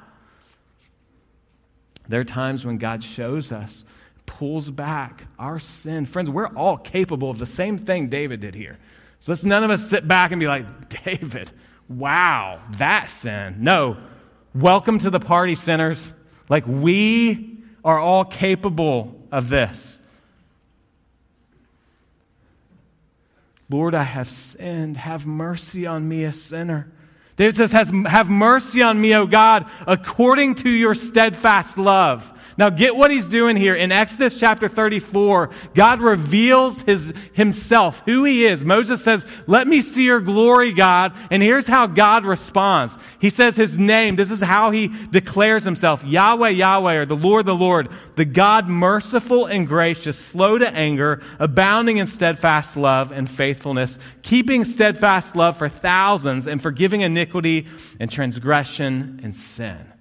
There 2.07 2.19
are 2.19 2.25
times 2.25 2.67
when 2.67 2.77
God 2.77 3.03
shows 3.03 3.51
us 3.51 3.83
pulls 4.29 4.69
back 4.69 5.25
our 5.39 5.57
sin. 5.57 6.05
Friends, 6.05 6.29
we're 6.29 6.47
all 6.47 6.77
capable 6.77 7.31
of 7.31 7.39
the 7.39 7.47
same 7.47 7.79
thing 7.79 8.09
David 8.09 8.39
did 8.39 8.53
here. 8.53 8.77
So 9.19 9.31
let's 9.31 9.43
none 9.43 9.63
of 9.63 9.71
us 9.71 9.89
sit 9.89 10.07
back 10.07 10.31
and 10.31 10.39
be 10.39 10.47
like, 10.47 10.65
David, 11.03 11.51
wow, 11.89 12.61
that 12.73 13.09
sin. 13.09 13.55
No, 13.59 13.97
welcome 14.53 14.99
to 14.99 15.09
the 15.09 15.19
party, 15.19 15.55
sinners. 15.55 16.13
Like, 16.47 16.65
we 16.67 17.57
are 17.83 17.99
all 17.99 18.23
capable 18.23 19.19
of 19.31 19.49
this. 19.49 19.99
Lord, 23.67 23.95
I 23.95 24.03
have 24.03 24.29
sinned. 24.29 24.97
Have 24.97 25.25
mercy 25.25 25.87
on 25.87 26.07
me, 26.07 26.23
a 26.23 26.33
sinner. 26.33 26.91
David 27.39 27.55
says, 27.55 27.71
Have 27.71 28.29
mercy 28.29 28.81
on 28.81 28.99
me, 28.99 29.15
O 29.15 29.25
God, 29.25 29.65
according 29.87 30.55
to 30.55 30.69
your 30.69 30.93
steadfast 30.93 31.77
love. 31.77 32.33
Now, 32.57 32.69
get 32.69 32.97
what 32.97 33.09
he's 33.09 33.29
doing 33.29 33.55
here. 33.55 33.73
In 33.73 33.93
Exodus 33.93 34.37
chapter 34.37 34.67
34, 34.67 35.49
God 35.73 36.01
reveals 36.01 36.81
his, 36.81 37.13
himself, 37.31 38.03
who 38.05 38.25
he 38.25 38.45
is. 38.45 38.65
Moses 38.65 39.01
says, 39.01 39.25
Let 39.47 39.69
me 39.69 39.79
see 39.79 40.03
your 40.03 40.19
glory, 40.19 40.73
God. 40.73 41.13
And 41.31 41.41
here's 41.41 41.67
how 41.67 41.87
God 41.87 42.25
responds. 42.25 42.97
He 43.19 43.29
says 43.29 43.55
his 43.55 43.77
name. 43.77 44.17
This 44.17 44.31
is 44.31 44.41
how 44.41 44.71
he 44.71 44.89
declares 45.09 45.63
himself 45.63 46.03
Yahweh, 46.03 46.49
Yahweh, 46.49 46.95
or 46.95 47.05
the 47.05 47.15
Lord, 47.15 47.45
the 47.45 47.55
Lord, 47.55 47.87
the 48.17 48.25
God 48.25 48.67
merciful 48.67 49.45
and 49.45 49.65
gracious, 49.65 50.19
slow 50.19 50.57
to 50.57 50.69
anger, 50.69 51.21
abounding 51.39 51.95
in 51.95 52.07
steadfast 52.07 52.75
love 52.75 53.13
and 53.13 53.29
faithfulness, 53.29 53.97
keeping 54.23 54.65
steadfast 54.65 55.37
love 55.37 55.55
for 55.55 55.69
thousands, 55.69 56.45
and 56.45 56.61
forgiving 56.61 56.99
iniquity 56.99 57.28
and 57.33 58.11
transgression 58.11 59.21
and 59.23 59.35
sin. 59.35 59.93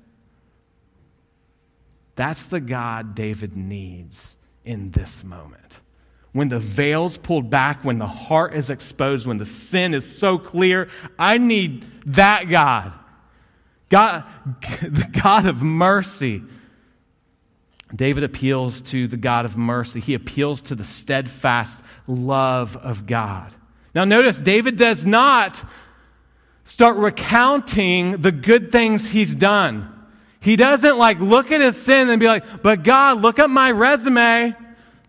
That's 2.17 2.47
the 2.47 2.61
God 2.61 3.15
David 3.15 3.57
needs 3.57 4.37
in 4.65 4.91
this 4.91 5.23
moment. 5.23 5.81
When 6.33 6.49
the 6.49 6.59
veil's 6.59 7.17
pulled 7.17 7.49
back, 7.49 7.85
when 7.85 7.99
the 7.99 8.07
heart 8.07 8.55
is 8.55 8.71
exposed, 8.71 9.27
when 9.27 9.39
the 9.39 9.47
sin 9.47 9.95
is 9.95 10.19
so 10.19 10.37
clear, 10.37 10.89
I 11.19 11.39
need 11.39 11.87
that 12.07 12.51
God. 12.51 12.93
God, 13.89 14.25
the 14.83 15.09
God 15.23 15.47
of 15.47 15.63
mercy. 15.63 16.43
David 17.95 18.25
appeals 18.25 18.83
to 18.83 19.09
the 19.09 19.17
God 19.17 19.45
of 19.45 19.57
mercy. 19.57 20.01
He 20.01 20.15
appeals 20.15 20.61
to 20.63 20.75
the 20.75 20.85
steadfast 20.85 21.83
love 22.07 22.77
of 22.77 23.07
God. 23.07 23.55
Now, 23.95 24.05
notice 24.05 24.39
David 24.39 24.77
does 24.77 25.07
not 25.07 25.65
start 26.69 26.99
recounting 26.99 28.21
the 28.21 28.31
good 28.31 28.71
things 28.71 29.11
he's 29.11 29.35
done. 29.35 29.91
He 30.39 30.55
doesn't 30.55 30.99
like 30.99 31.19
look 31.19 31.51
at 31.51 31.63
his 31.63 31.81
sin 31.81 32.11
and 32.11 32.21
be 32.21 32.27
like, 32.27 32.63
but 32.63 32.83
God, 32.83 33.23
look 33.23 33.39
at 33.39 33.49
my 33.49 33.71
resume. 33.71 34.55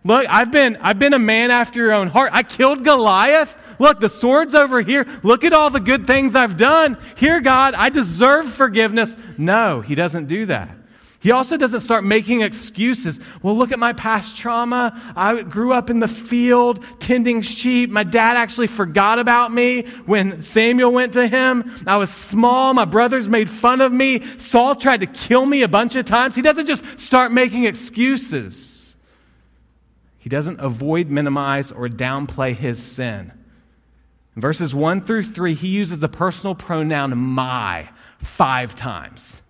Look, 0.06 0.26
I've 0.30 0.52
been, 0.52 0.78
I've 0.78 0.98
been 0.98 1.14
a 1.14 1.20
man 1.20 1.52
after 1.52 1.82
your 1.82 1.92
own 1.92 2.08
heart. 2.08 2.32
I 2.34 2.44
killed 2.44 2.86
Goliath. 2.86 3.58
Look, 3.78 4.00
the 4.00 4.08
sword's 4.08 4.56
over 4.56 4.80
here. 4.80 5.06
Look 5.22 5.44
at 5.44 5.52
all 5.52 5.70
the 5.70 5.82
good 5.82 6.08
things 6.08 6.34
I've 6.34 6.56
done. 6.56 6.98
Here, 7.16 7.42
God, 7.42 7.74
I 7.74 7.90
deserve 7.90 8.48
forgiveness. 8.54 9.18
No, 9.38 9.82
he 9.82 9.96
doesn't 9.96 10.28
do 10.28 10.46
that. 10.46 10.79
He 11.22 11.32
also 11.32 11.58
doesn't 11.58 11.82
start 11.82 12.06
making 12.06 12.42
excuses. 12.42 13.20
Well, 13.44 13.58
look 13.58 13.74
at 13.74 13.80
my 13.80 13.92
past 13.92 14.38
trauma. 14.38 15.14
I 15.18 15.42
grew 15.42 15.74
up 15.74 15.90
in 15.90 16.00
the 16.00 16.08
field 16.08 16.82
tending 17.00 17.42
sheep. 17.42 17.90
My 17.90 18.04
dad 18.04 18.38
actually 18.38 18.68
forgot 18.68 19.20
about 19.20 19.52
me 19.52 19.82
when 20.06 20.42
Samuel 20.42 20.94
went 20.94 21.14
to 21.14 21.28
him. 21.28 21.76
I 21.86 21.98
was 21.98 22.10
small. 22.10 22.74
My 22.74 22.86
brothers 22.86 23.28
made 23.28 23.50
fun 23.50 23.82
of 23.82 23.92
me. 23.92 24.24
Saul 24.38 24.76
tried 24.76 25.02
to 25.02 25.08
kill 25.08 25.46
me 25.46 25.62
a 25.62 25.68
bunch 25.68 25.98
of 25.98 26.06
times. 26.06 26.38
He 26.38 26.42
doesn't 26.42 26.68
just 26.68 26.86
start 26.98 27.34
making 27.34 27.66
excuses. 27.66 28.96
He 30.20 30.30
doesn't 30.30 30.62
avoid, 30.62 31.10
minimize, 31.10 31.72
or 31.72 31.90
downplay 31.90 32.56
his 32.56 32.82
sin. 32.82 33.34
In 34.38 34.42
verses 34.42 34.74
1 34.74 35.04
through 35.04 35.24
3, 35.24 35.54
he 35.54 35.68
uses 35.68 36.00
the 36.00 36.08
personal 36.08 36.56
pronoun 36.56 37.18
my 37.18 37.90
five 38.20 38.74
times. 38.74 39.42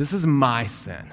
This 0.00 0.14
is 0.14 0.26
my 0.26 0.64
sin. 0.64 1.12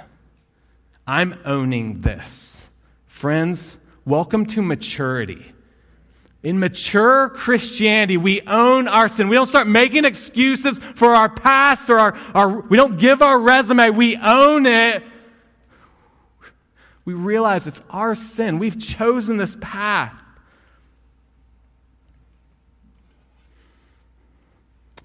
I'm 1.06 1.38
owning 1.44 2.00
this. 2.00 2.70
Friends, 3.06 3.76
welcome 4.06 4.46
to 4.46 4.62
maturity. 4.62 5.52
In 6.42 6.58
mature 6.58 7.28
Christianity, 7.28 8.16
we 8.16 8.40
own 8.44 8.88
our 8.88 9.10
sin. 9.10 9.28
We 9.28 9.36
don't 9.36 9.48
start 9.48 9.68
making 9.68 10.06
excuses 10.06 10.80
for 10.96 11.14
our 11.14 11.28
past 11.28 11.90
or 11.90 12.00
our, 12.00 12.18
our 12.34 12.62
we 12.62 12.78
don't 12.78 12.98
give 12.98 13.22
our 13.22 13.38
resume. 13.38 13.90
We 13.90 14.16
own 14.16 14.66
it. 14.66 15.04
We 17.04 17.14
realize 17.14 17.68
it's 17.68 17.84
our 17.90 18.16
sin. 18.16 18.58
We've 18.58 18.80
chosen 18.80 19.36
this 19.36 19.58
path. 19.60 20.14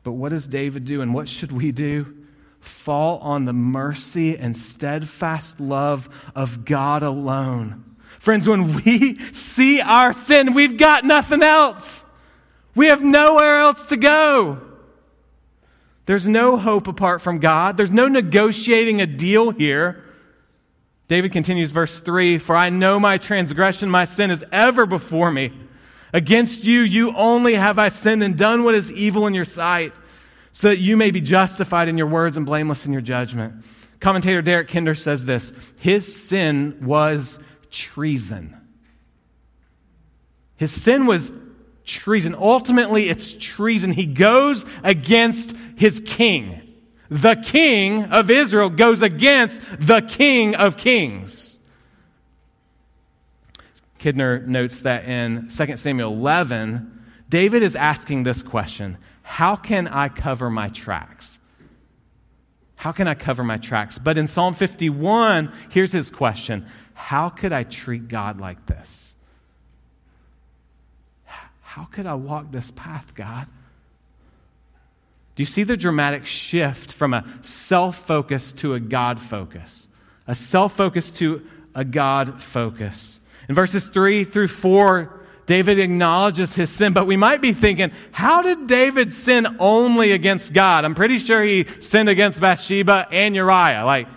But 0.04 0.12
what 0.12 0.28
does 0.28 0.46
David 0.46 0.84
do 0.84 1.00
and 1.00 1.12
what 1.12 1.28
should 1.28 1.50
we 1.50 1.72
do? 1.72 2.21
Fall 2.62 3.18
on 3.18 3.44
the 3.44 3.52
mercy 3.52 4.38
and 4.38 4.56
steadfast 4.56 5.58
love 5.58 6.08
of 6.34 6.64
God 6.64 7.02
alone. 7.02 7.96
Friends, 8.20 8.48
when 8.48 8.74
we 8.76 9.18
see 9.32 9.80
our 9.80 10.12
sin, 10.12 10.54
we've 10.54 10.76
got 10.76 11.04
nothing 11.04 11.42
else. 11.42 12.06
We 12.76 12.86
have 12.86 13.02
nowhere 13.02 13.60
else 13.60 13.86
to 13.86 13.96
go. 13.96 14.60
There's 16.06 16.28
no 16.28 16.56
hope 16.56 16.86
apart 16.86 17.20
from 17.20 17.40
God. 17.40 17.76
There's 17.76 17.90
no 17.90 18.06
negotiating 18.06 19.00
a 19.00 19.06
deal 19.06 19.50
here. 19.50 20.04
David 21.08 21.32
continues, 21.32 21.72
verse 21.72 22.00
3 22.00 22.38
For 22.38 22.54
I 22.54 22.70
know 22.70 23.00
my 23.00 23.18
transgression, 23.18 23.90
my 23.90 24.04
sin 24.04 24.30
is 24.30 24.44
ever 24.52 24.86
before 24.86 25.32
me. 25.32 25.52
Against 26.12 26.64
you, 26.64 26.82
you 26.82 27.12
only 27.16 27.54
have 27.54 27.78
I 27.78 27.88
sinned 27.88 28.22
and 28.22 28.38
done 28.38 28.62
what 28.62 28.76
is 28.76 28.92
evil 28.92 29.26
in 29.26 29.34
your 29.34 29.44
sight, 29.44 29.94
so 30.52 30.68
that 30.68 30.78
you 30.78 30.96
may 30.96 31.10
be 31.10 31.20
justified 31.20 31.88
in 31.88 31.98
your 31.98 32.06
words 32.06 32.36
and 32.36 32.46
blameless 32.46 32.86
in 32.86 32.92
your 32.92 33.02
judgment. 33.02 33.64
Commentator 34.00 34.42
Derek 34.42 34.68
Kidner 34.68 34.98
says 34.98 35.24
this 35.24 35.52
His 35.80 36.14
sin 36.14 36.78
was 36.82 37.38
treason. 37.70 38.56
His 40.56 40.70
sin 40.72 41.06
was 41.06 41.32
treason. 41.84 42.34
Ultimately, 42.34 43.08
it's 43.08 43.32
treason. 43.32 43.90
He 43.90 44.06
goes 44.06 44.66
against 44.82 45.56
his 45.76 46.00
king. 46.04 46.60
The 47.10 47.36
king 47.36 48.04
of 48.04 48.30
Israel 48.30 48.70
goes 48.70 49.02
against 49.02 49.60
the 49.78 50.00
king 50.00 50.54
of 50.54 50.76
kings. 50.76 51.58
Kidner 53.98 54.46
notes 54.46 54.80
that 54.82 55.04
in 55.04 55.48
2 55.48 55.76
Samuel 55.76 56.12
11, 56.12 57.04
David 57.28 57.62
is 57.62 57.76
asking 57.76 58.22
this 58.22 58.42
question 58.42 58.98
How 59.22 59.56
can 59.56 59.88
I 59.88 60.08
cover 60.08 60.50
my 60.50 60.68
tracks? 60.68 61.38
How 62.76 62.92
can 62.92 63.06
I 63.06 63.14
cover 63.14 63.44
my 63.44 63.58
tracks? 63.58 63.98
But 63.98 64.18
in 64.18 64.26
Psalm 64.26 64.54
51, 64.54 65.52
here's 65.70 65.92
his 65.92 66.10
question 66.10 66.66
How 66.94 67.28
could 67.28 67.52
I 67.52 67.62
treat 67.62 68.08
God 68.08 68.40
like 68.40 68.66
this? 68.66 69.14
How 71.72 71.84
could 71.84 72.06
I 72.06 72.14
walk 72.14 72.50
this 72.50 72.70
path, 72.70 73.14
God? 73.14 73.46
Do 75.34 75.42
you 75.42 75.46
see 75.46 75.62
the 75.62 75.76
dramatic 75.76 76.26
shift 76.26 76.92
from 76.92 77.14
a 77.14 77.24
self 77.40 77.96
focus 77.96 78.52
to 78.52 78.74
a 78.74 78.80
God 78.80 79.18
focus? 79.18 79.88
A 80.26 80.34
self 80.34 80.76
focus 80.76 81.10
to 81.12 81.46
a 81.74 81.84
God 81.84 82.42
focus. 82.42 83.20
In 83.48 83.54
verses 83.54 83.84
3 83.84 84.24
through 84.24 84.48
4, 84.48 85.21
David 85.46 85.78
acknowledges 85.78 86.54
his 86.54 86.70
sin, 86.70 86.92
but 86.92 87.06
we 87.06 87.16
might 87.16 87.42
be 87.42 87.52
thinking, 87.52 87.92
how 88.12 88.42
did 88.42 88.66
David 88.66 89.12
sin 89.12 89.56
only 89.58 90.12
against 90.12 90.52
God? 90.52 90.84
I'm 90.84 90.94
pretty 90.94 91.18
sure 91.18 91.42
he 91.42 91.66
sinned 91.80 92.08
against 92.08 92.40
Bathsheba 92.40 93.08
and 93.10 93.34
Uriah. 93.34 93.84
Like, 93.84 94.08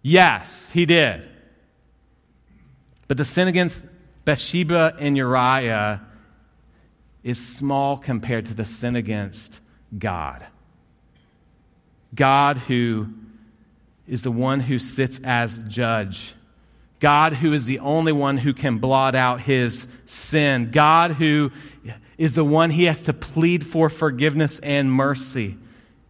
yes, 0.00 0.70
he 0.70 0.86
did. 0.86 1.28
But 3.06 3.18
the 3.18 3.24
sin 3.24 3.48
against 3.48 3.84
Bathsheba 4.24 4.96
and 4.98 5.16
Uriah 5.16 6.00
is 7.22 7.44
small 7.44 7.98
compared 7.98 8.46
to 8.46 8.54
the 8.54 8.64
sin 8.64 8.96
against 8.96 9.60
God. 9.98 10.44
God, 12.14 12.56
who 12.58 13.08
is 14.06 14.22
the 14.22 14.30
one 14.30 14.60
who 14.60 14.78
sits 14.78 15.20
as 15.22 15.58
judge 15.68 16.34
God, 17.02 17.32
who 17.32 17.52
is 17.52 17.66
the 17.66 17.80
only 17.80 18.12
one 18.12 18.38
who 18.38 18.54
can 18.54 18.78
blot 18.78 19.16
out 19.16 19.40
his 19.40 19.88
sin. 20.06 20.70
God, 20.70 21.10
who 21.10 21.50
is 22.16 22.34
the 22.34 22.44
one 22.44 22.70
he 22.70 22.84
has 22.84 23.02
to 23.02 23.12
plead 23.12 23.66
for 23.66 23.90
forgiveness 23.90 24.60
and 24.60 24.90
mercy. 24.92 25.58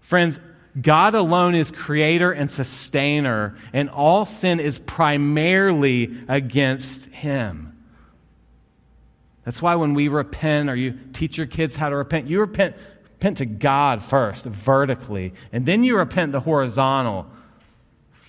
Friends, 0.03 0.39
God 0.79 1.15
alone 1.15 1.55
is 1.55 1.71
creator 1.71 2.31
and 2.31 2.51
sustainer, 2.51 3.57
and 3.73 3.89
all 3.89 4.27
sin 4.27 4.61
is 4.61 4.79
primarily 4.81 6.15
against 6.29 7.07
him. 7.07 7.75
That's 9.47 9.63
why 9.63 9.77
when 9.77 9.95
we 9.95 10.09
repent 10.09 10.69
or 10.69 10.77
you 10.77 10.99
teach 11.15 11.39
your 11.39 11.47
kids 11.47 11.75
how 11.75 11.89
to 11.89 11.97
repent, 11.97 12.29
you 12.29 12.39
repent, 12.41 12.77
repent 13.15 13.39
to 13.39 13.47
God 13.47 14.03
first, 14.03 14.45
vertically, 14.45 15.33
and 15.53 15.65
then 15.65 15.85
you 15.85 15.97
repent 15.97 16.33
the 16.33 16.41
horizontal 16.41 17.29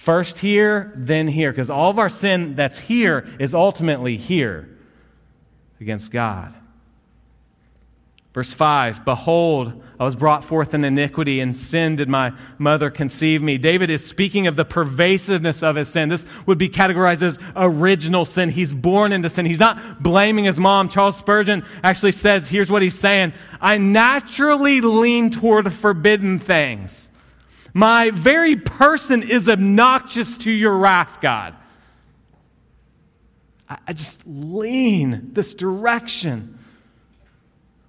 First 0.04 0.40
here, 0.40 0.92
then 0.96 1.30
here, 1.30 1.50
because 1.50 1.70
all 1.70 1.90
of 1.90 1.98
our 1.98 2.10
sin 2.10 2.56
that's 2.56 2.78
here 2.78 3.26
is 3.40 3.54
ultimately 3.54 4.18
here 4.18 4.68
against 5.80 6.12
God. 6.12 6.54
Verse 8.34 8.52
5 8.52 9.06
Behold, 9.06 9.82
I 9.98 10.04
was 10.04 10.18
brought 10.18 10.44
forth 10.44 10.74
in 10.74 10.84
iniquity, 10.84 11.40
and 11.40 11.56
sin 11.56 11.96
did 11.96 12.10
my 12.10 12.34
mother 12.58 12.90
conceive 12.90 13.42
me. 13.42 13.58
David 13.58 13.90
is 13.90 14.06
speaking 14.06 14.46
of 14.46 14.58
the 14.58 14.66
pervasiveness 14.66 15.64
of 15.64 15.78
his 15.78 15.88
sin. 15.88 16.10
This 16.10 16.26
would 16.48 16.58
be 16.58 16.68
categorized 16.68 17.22
as 17.22 17.40
original 17.56 18.26
sin. 18.26 18.50
He's 18.50 18.74
born 18.74 19.14
into 19.14 19.30
sin. 19.30 19.46
He's 19.46 19.58
not 19.58 20.04
blaming 20.04 20.44
his 20.44 20.60
mom. 20.60 20.90
Charles 20.90 21.16
Spurgeon 21.16 21.64
actually 21.82 22.12
says 22.12 22.50
here's 22.50 22.70
what 22.70 22.82
he's 22.82 23.00
saying 23.00 23.32
I 23.62 23.78
naturally 23.78 24.82
lean 24.82 25.30
toward 25.30 25.74
forbidden 25.74 26.40
things. 26.40 27.10
My 27.74 28.12
very 28.12 28.56
person 28.56 29.24
is 29.24 29.50
obnoxious 29.50 30.38
to 30.38 30.52
your 30.52 30.78
wrath, 30.78 31.20
God. 31.22 31.56
I 33.88 33.94
just 33.94 34.22
lean 34.26 35.32
this 35.34 35.54
direction. 35.54 36.60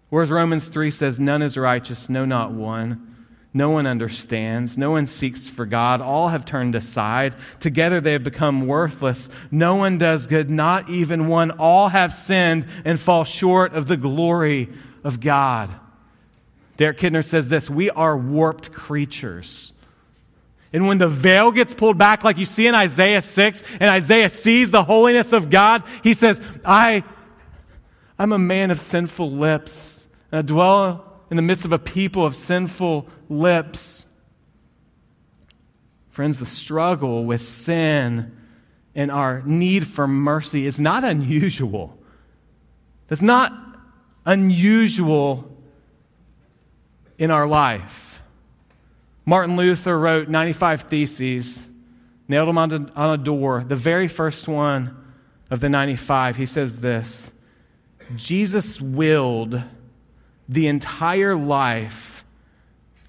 Whereas 0.09 0.31
Romans 0.31 0.69
3 0.69 0.91
says, 0.91 1.21
None 1.21 1.43
is 1.43 1.57
righteous, 1.57 2.09
no, 2.09 2.25
not 2.25 2.53
one. 2.53 3.15
No 3.57 3.71
one 3.71 3.87
understands. 3.87 4.77
No 4.77 4.91
one 4.91 5.07
seeks 5.07 5.47
for 5.49 5.65
God. 5.65 6.01
All 6.01 6.29
have 6.29 6.45
turned 6.45 6.75
aside. 6.75 7.37
Together 7.61 8.01
they 8.01 8.13
have 8.13 8.25
become 8.25 8.67
worthless. 8.67 9.31
No 9.53 9.77
one 9.77 9.97
does 9.97 10.27
good, 10.27 10.51
not 10.51 10.91
even 10.91 11.29
one. 11.29 11.53
All 11.53 11.89
have 11.89 12.13
sinned 12.13 12.67
and 12.85 12.99
fall 12.99 13.23
short 13.23 13.75
of 13.75 13.87
the 13.87 13.97
glory 13.97 14.71
of 15.05 15.21
God. 15.21 15.71
Derek 16.77 16.99
Kidner 16.99 17.25
says 17.25 17.49
this 17.49 17.71
We 17.71 17.91
are 17.91 18.17
warped 18.17 18.73
creatures. 18.73 19.73
And 20.73 20.89
when 20.89 20.99
the 20.99 21.09
veil 21.09 21.53
gets 21.53 21.73
pulled 21.73 21.99
back, 21.99 22.25
like 22.25 22.37
you 22.37 22.45
see 22.45 22.67
in 22.67 22.75
Isaiah 22.75 23.23
6, 23.23 23.63
and 23.79 23.89
Isaiah 23.89 24.29
sees 24.29 24.73
the 24.73 24.83
holiness 24.83 25.33
of 25.33 25.49
God, 25.49 25.85
he 26.03 26.15
says, 26.15 26.43
I, 26.65 27.05
I'm 28.19 28.33
a 28.33 28.41
man 28.41 28.73
of 28.73 28.81
sinful 28.81 29.31
lips, 29.31 30.09
and 30.33 30.41
I 30.41 30.43
dwell 30.43 31.21
in 31.31 31.37
the 31.37 31.43
midst 31.43 31.65
of 31.65 31.73
a 31.73 31.79
people 31.79 32.27
of 32.27 32.35
sinful 32.35 33.07
lips. 33.29 34.05
Friends, 36.11 36.41
the 36.41 36.47
struggle 36.47 37.25
with 37.25 37.41
sin 37.41 38.37
and 38.97 39.11
our 39.13 39.43
need 39.43 39.87
for 39.87 40.09
mercy 40.09 40.67
is 40.67 40.81
not 40.81 41.05
unusual. 41.05 41.97
That's 43.07 43.23
not 43.23 43.53
unusual 44.27 45.54
in 47.19 47.31
our 47.31 47.47
life. 47.47 48.23
Martin 49.25 49.57
Luther 49.57 49.99
wrote 49.99 50.29
95 50.29 50.83
Theses, 50.83 51.67
nailed 52.29 52.49
them 52.49 52.59
on 52.59 52.73
a, 52.73 52.93
on 52.95 53.21
a 53.21 53.23
door. 53.23 53.65
The 53.67 53.77
very 53.77 54.09
first 54.09 54.49
one 54.49 54.97
of 55.51 55.61
the 55.61 55.69
95, 55.69 56.37
he 56.37 56.47
says 56.47 56.79
this 56.79 57.33
Jesus 58.17 58.81
willed 58.81 59.63
the 60.49 60.67
entire 60.67 61.35
life 61.37 62.25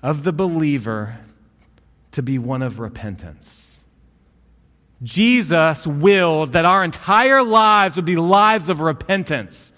of 0.02 0.24
the 0.24 0.32
believer 0.32 1.18
to 2.12 2.22
be 2.22 2.38
one 2.38 2.62
of 2.62 2.80
repentance. 2.80 3.78
Jesus 5.04 5.86
willed 5.86 6.54
that 6.54 6.64
our 6.64 6.84
entire 6.84 7.44
lives 7.44 7.98
would 7.98 8.06
be 8.06 8.16
lives 8.16 8.70
of 8.70 8.80
repentance 8.80 9.74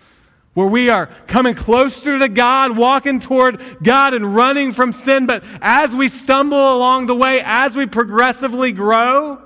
where 0.58 0.66
we 0.66 0.90
are 0.90 1.06
coming 1.28 1.54
closer 1.54 2.18
to 2.18 2.28
God, 2.28 2.76
walking 2.76 3.20
toward 3.20 3.62
God, 3.84 4.16
and 4.16 4.34
running 4.34 4.72
from 4.72 4.92
sin. 4.92 5.28
But 5.28 5.44
as 5.62 5.94
we 5.94 6.10
stumble 6.10 6.76
along 6.76 7.06
the 7.06 7.14
way, 7.14 7.44
as 7.46 7.76
we 7.76 7.86
progressively 7.86 8.72
grow, 8.72 9.40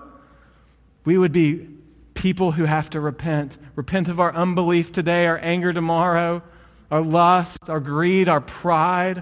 we 1.03 1.17
would 1.17 1.33
be 1.33 1.67
people 2.13 2.53
who 2.53 2.63
have 2.63 2.89
to 2.91 3.01
repent. 3.01 3.57
Repent 3.75 4.07
of 4.07 4.21
our 4.21 4.33
unbelief 4.33 4.93
today, 4.93 5.25
our 5.25 5.37
anger 5.37 5.73
tomorrow, 5.73 6.41
our 6.89 7.01
lust, 7.01 7.69
our 7.69 7.81
greed, 7.81 8.29
our 8.29 8.39
pride, 8.39 9.21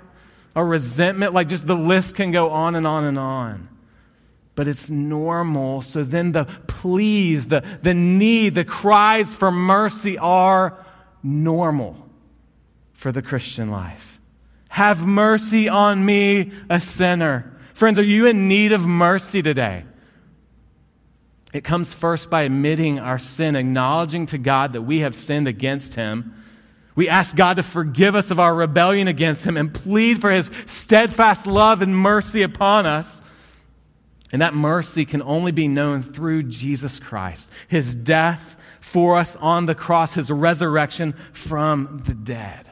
our 0.56 0.68
resentment. 0.68 1.34
Like 1.34 1.48
just 1.48 1.66
the 1.66 1.74
list 1.74 2.14
can 2.14 2.32
go 2.32 2.52
on 2.52 2.76
and 2.76 2.86
on 2.86 3.06
and 3.06 3.18
on. 3.18 3.68
But 4.54 4.68
it's 4.68 4.92
normal. 4.92 5.82
So 5.82 6.04
then 6.04 6.34
the 6.34 6.46
pleas, 6.68 7.48
the, 7.48 7.64
the 7.82 7.96
need, 7.96 8.54
the 8.54 8.64
cries 8.64 9.34
for 9.34 9.50
mercy 9.50 10.20
are 10.20 10.86
normal 11.24 11.98
for 12.94 13.12
the 13.12 13.22
Christian 13.22 13.72
life. 13.72 14.20
Have 14.70 15.06
mercy 15.06 15.68
on 15.68 16.06
me, 16.06 16.52
a 16.70 16.80
sinner. 16.80 17.58
Friends, 17.74 17.98
are 17.98 18.04
you 18.04 18.26
in 18.26 18.48
need 18.48 18.72
of 18.72 18.86
mercy 18.86 19.42
today? 19.42 19.84
It 21.54 21.64
comes 21.64 21.94
first 21.94 22.30
by 22.30 22.44
admitting 22.44 23.00
our 23.00 23.18
sin, 23.18 23.56
acknowledging 23.56 24.28
to 24.28 24.38
God 24.38 24.74
that 24.74 24.84
we 24.84 25.00
have 25.00 25.16
sinned 25.16 25.48
against 25.48 25.96
Him. 25.96 26.36
We 26.96 27.10
ask 27.10 27.36
God 27.36 27.56
to 27.56 27.64
forgive 27.64 28.16
us 28.16 28.30
of 28.30 28.40
our 28.40 28.54
rebellion 28.54 29.08
against 29.08 29.46
Him 29.46 29.58
and 29.58 29.74
plead 29.74 30.22
for 30.22 30.30
His 30.30 30.52
steadfast 30.66 31.48
love 31.48 31.82
and 31.82 31.98
mercy 31.98 32.44
upon 32.44 32.86
us. 32.86 33.22
And 34.32 34.44
that 34.44 34.54
mercy 34.54 35.06
can 35.06 35.24
only 35.24 35.52
be 35.52 35.68
known 35.68 36.04
through 36.04 36.44
Jesus 36.44 37.00
Christ, 37.00 37.52
His 37.68 37.96
death 37.96 38.58
for 38.90 39.18
us 39.18 39.36
on 39.38 39.66
the 39.66 39.76
cross, 39.76 40.16
His 40.16 40.32
resurrection 40.32 41.14
from 41.34 42.04
the 42.06 42.14
dead. 42.14 42.70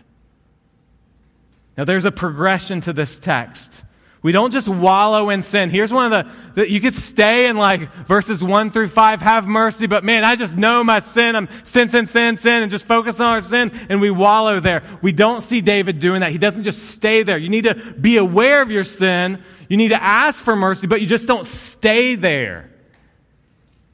Now, 1.78 1.86
there's 1.86 2.06
a 2.06 2.12
progression 2.12 2.82
to 2.82 2.94
this 2.94 3.20
text. 3.20 3.84
We 4.24 4.32
don't 4.32 4.52
just 4.52 4.68
wallow 4.68 5.30
in 5.30 5.44
sin. 5.44 5.70
Here's 5.70 5.94
one 5.94 6.12
of 6.12 6.26
the, 6.26 6.32
that 6.56 6.70
you 6.70 6.82
could 6.82 6.96
stay 6.96 7.48
in 7.48 7.56
like 7.56 7.94
verses 8.08 8.44
one 8.44 8.72
through 8.72 8.88
five, 8.88 9.22
have 9.22 9.48
mercy, 9.48 9.86
but 9.86 10.04
man, 10.04 10.24
I 10.24 10.36
just 10.36 10.58
know 10.58 10.84
my 10.84 11.00
sin. 11.00 11.36
I'm 11.36 11.48
sin, 11.64 11.88
sin, 11.88 12.08
sin, 12.08 12.36
sin, 12.36 12.64
and 12.64 12.72
just 12.72 12.86
focus 12.88 13.20
on 13.20 13.28
our 13.28 13.42
sin, 13.44 13.72
and 13.90 14.02
we 14.02 14.10
wallow 14.10 14.60
there. 14.60 14.82
We 15.04 15.12
don't 15.12 15.42
see 15.42 15.62
David 15.62 16.00
doing 16.00 16.22
that. 16.22 16.32
He 16.32 16.40
doesn't 16.40 16.64
just 16.64 16.90
stay 16.90 17.22
there. 17.22 17.38
You 17.38 17.50
need 17.50 17.66
to 17.66 17.76
be 17.76 18.18
aware 18.18 18.62
of 18.62 18.72
your 18.72 18.84
sin. 18.84 19.44
You 19.70 19.78
need 19.78 19.90
to 19.90 20.04
ask 20.04 20.44
for 20.44 20.56
mercy, 20.56 20.88
but 20.88 21.00
you 21.00 21.06
just 21.08 21.28
don't 21.28 21.46
stay 21.46 22.16
there. 22.16 22.72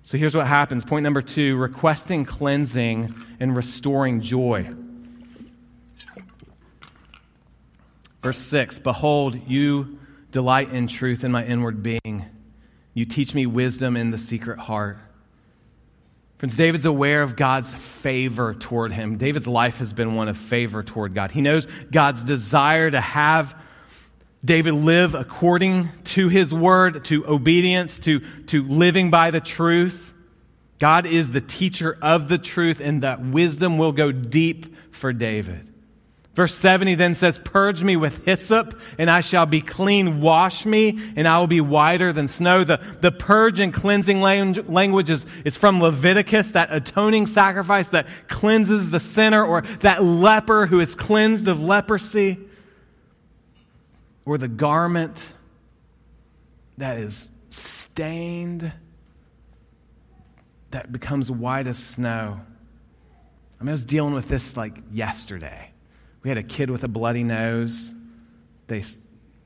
So 0.06 0.18
here's 0.18 0.36
what 0.36 0.48
happens. 0.48 0.84
Point 0.84 1.04
number 1.04 1.22
two 1.22 1.56
requesting 1.56 2.26
cleansing 2.26 3.14
and 3.40 3.56
restoring 3.56 4.20
joy. 4.20 4.70
Verse 8.22 8.38
6 8.38 8.80
Behold, 8.80 9.40
you 9.48 9.98
delight 10.32 10.70
in 10.72 10.88
truth 10.88 11.24
in 11.24 11.32
my 11.32 11.46
inward 11.46 11.82
being. 11.82 12.26
You 12.94 13.06
teach 13.06 13.34
me 13.34 13.46
wisdom 13.46 13.96
in 13.96 14.12
the 14.12 14.18
secret 14.18 14.60
heart. 14.60 14.98
Friends, 16.38 16.58
David's 16.58 16.86
aware 16.86 17.24
of 17.24 17.38
God's 17.38 17.74
favor 17.74 18.54
toward 18.54 18.92
him. 18.92 19.18
David's 19.18 19.48
life 19.48 19.78
has 19.78 19.94
been 19.94 20.16
one 20.16 20.28
of 20.28 20.38
favor 20.38 20.84
toward 20.84 21.16
God. 21.16 21.32
He 21.32 21.42
knows 21.42 21.66
God's 21.90 22.26
desire 22.26 22.92
to 22.92 23.00
have 23.00 23.58
David 24.46 24.74
live 24.74 25.16
according 25.16 25.90
to 26.06 26.28
his 26.28 26.54
word, 26.54 27.06
to 27.06 27.26
obedience, 27.28 28.00
to, 28.00 28.20
to 28.48 28.64
living 28.68 29.10
by 29.10 29.32
the 29.32 29.40
truth. 29.40 30.14
God 30.80 31.06
is 31.06 31.32
the 31.32 31.40
teacher 31.40 31.98
of 32.02 32.28
the 32.28 32.38
truth, 32.38 32.82
and 32.82 33.04
that 33.04 33.26
wisdom 33.26 33.78
will 33.78 33.94
go 33.94 34.12
deep 34.12 34.76
for 34.92 35.14
David. 35.14 35.70
Verse 36.34 36.54
7, 36.56 36.88
he 36.88 36.96
then 36.96 37.14
says, 37.14 37.38
Purge 37.38 37.84
me 37.84 37.96
with 37.96 38.26
hyssop, 38.26 38.78
and 38.98 39.10
I 39.10 39.22
shall 39.22 39.46
be 39.46 39.62
clean. 39.62 40.20
Wash 40.20 40.66
me, 40.66 41.00
and 41.16 41.28
I 41.28 41.38
will 41.38 41.48
be 41.48 41.62
whiter 41.62 42.12
than 42.12 42.28
snow. 42.28 42.64
The, 42.64 42.82
the 43.02 43.12
purge 43.12 43.60
and 43.60 43.72
cleansing 43.72 44.20
language 44.20 45.12
is, 45.12 45.28
is 45.46 45.56
from 45.56 45.80
Leviticus, 45.80 46.52
that 46.52 46.74
atoning 46.74 47.28
sacrifice 47.28 47.90
that 47.90 48.08
cleanses 48.28 48.90
the 48.90 49.00
sinner, 49.00 49.46
or 49.46 49.62
that 49.82 50.04
leper 50.04 50.66
who 50.66 50.80
is 50.80 50.96
cleansed 50.96 51.48
of 51.48 51.62
leprosy, 51.62 52.40
or 54.26 54.38
the 54.38 54.48
garment 54.48 55.26
that 56.78 56.98
is 56.98 57.30
stained, 57.50 58.72
that 60.72 60.92
becomes 60.92 61.30
white 61.30 61.68
as 61.68 61.78
snow. 61.78 62.40
I 63.60 63.64
mean, 63.64 63.70
I 63.70 63.72
was 63.72 63.86
dealing 63.86 64.14
with 64.14 64.28
this 64.28 64.58
like 64.58 64.78
yesterday 64.92 65.74
we 66.24 66.30
had 66.30 66.38
a 66.38 66.44
kid 66.44 66.70
with 66.70 66.84
a 66.84 66.88
bloody 66.88 67.24
nose. 67.24 67.94
They 68.68 68.84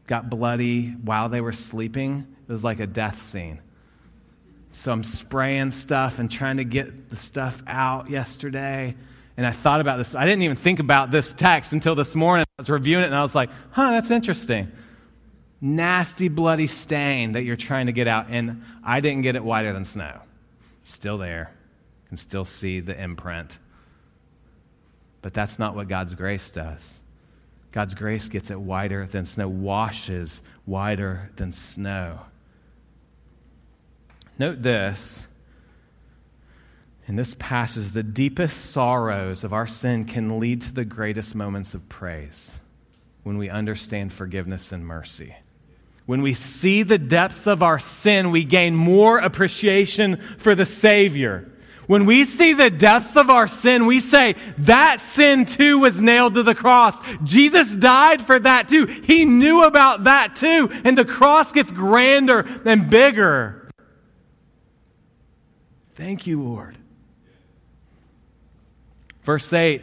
got 0.05 0.29
bloody 0.29 0.89
while 0.89 1.27
they 1.27 1.41
were 1.41 1.53
sleeping. 1.53 2.27
It 2.47 2.51
was 2.51 2.63
like 2.63 2.79
a 2.79 2.87
death 2.87 3.21
scene. 3.21 3.61
So 4.71 4.91
I'm 4.91 5.03
spraying 5.03 5.71
stuff 5.71 6.19
and 6.19 6.31
trying 6.31 6.57
to 6.57 6.63
get 6.63 7.09
the 7.09 7.15
stuff 7.15 7.63
out 7.65 8.11
yesterday. 8.11 8.95
And 9.37 9.45
I 9.45 9.51
thought 9.51 9.81
about 9.81 9.97
this. 9.97 10.15
I 10.15 10.25
didn't 10.25 10.41
even 10.41 10.57
think 10.57 10.79
about 10.79 11.11
this 11.11 11.31
text 11.31 11.71
until 11.71 11.93
this 11.93 12.15
morning. 12.15 12.45
I 12.57 12.61
was 12.61 12.69
reviewing 12.69 13.03
it 13.03 13.07
and 13.07 13.15
I 13.15 13.21
was 13.21 13.35
like, 13.35 13.51
huh, 13.69 13.91
that's 13.91 14.09
interesting. 14.09 14.71
Nasty, 15.61 16.27
bloody 16.27 16.67
stain 16.67 17.33
that 17.33 17.43
you're 17.43 17.55
trying 17.55 17.85
to 17.85 17.91
get 17.91 18.07
out. 18.07 18.27
And 18.29 18.63
I 18.83 18.99
didn't 18.99 19.21
get 19.21 19.35
it 19.35 19.43
whiter 19.43 19.73
than 19.73 19.85
snow. 19.85 20.21
Still 20.81 21.19
there. 21.19 21.51
Can 22.07 22.17
still 22.17 22.45
see 22.45 22.79
the 22.79 22.99
imprint. 22.99 23.59
But 25.21 25.33
that's 25.33 25.59
not 25.59 25.75
what 25.75 25.87
God's 25.87 26.15
grace 26.15 26.49
does. 26.49 26.99
God's 27.71 27.93
grace 27.93 28.29
gets 28.29 28.49
it 28.49 28.59
whiter 28.59 29.05
than 29.05 29.25
snow, 29.25 29.47
washes 29.47 30.41
whiter 30.65 31.29
than 31.35 31.51
snow. 31.51 32.21
Note 34.39 34.61
this. 34.61 35.27
In 37.07 37.15
this 37.15 37.35
passage, 37.39 37.91
the 37.91 38.03
deepest 38.03 38.71
sorrows 38.71 39.45
of 39.45 39.53
our 39.53 39.65
sin 39.65 40.03
can 40.03 40.39
lead 40.39 40.61
to 40.63 40.73
the 40.73 40.83
greatest 40.83 41.35
moments 41.35 41.73
of 41.73 41.87
praise 41.87 42.51
when 43.23 43.37
we 43.37 43.49
understand 43.49 44.11
forgiveness 44.11 44.73
and 44.73 44.85
mercy. 44.85 45.33
When 46.05 46.21
we 46.21 46.33
see 46.33 46.83
the 46.83 46.97
depths 46.97 47.47
of 47.47 47.63
our 47.63 47.79
sin, 47.79 48.31
we 48.31 48.43
gain 48.43 48.75
more 48.75 49.19
appreciation 49.19 50.17
for 50.37 50.53
the 50.53 50.65
Savior. 50.65 51.49
When 51.85 52.05
we 52.05 52.25
see 52.25 52.51
the 52.51 52.69
depths 52.69 53.15
of 53.15 53.29
our 53.29 53.47
sin, 53.47 53.85
we 53.85 54.01
say, 54.01 54.35
that 54.59 54.99
sin 54.99 55.45
too 55.45 55.79
was 55.79 56.01
nailed 56.01 56.33
to 56.33 56.43
the 56.43 56.55
cross. 56.55 56.99
Jesus 57.23 57.71
died 57.71 58.21
for 58.21 58.37
that 58.37 58.67
too. 58.67 58.85
He 58.85 59.23
knew 59.23 59.63
about 59.63 60.03
that 60.03 60.35
too. 60.35 60.69
And 60.83 60.97
the 60.97 61.05
cross 61.05 61.53
gets 61.53 61.71
grander 61.71 62.39
and 62.65 62.89
bigger. 62.89 63.69
Thank 65.95 66.27
you, 66.27 66.41
Lord. 66.41 66.77
Verse 69.27 69.51
8 69.51 69.81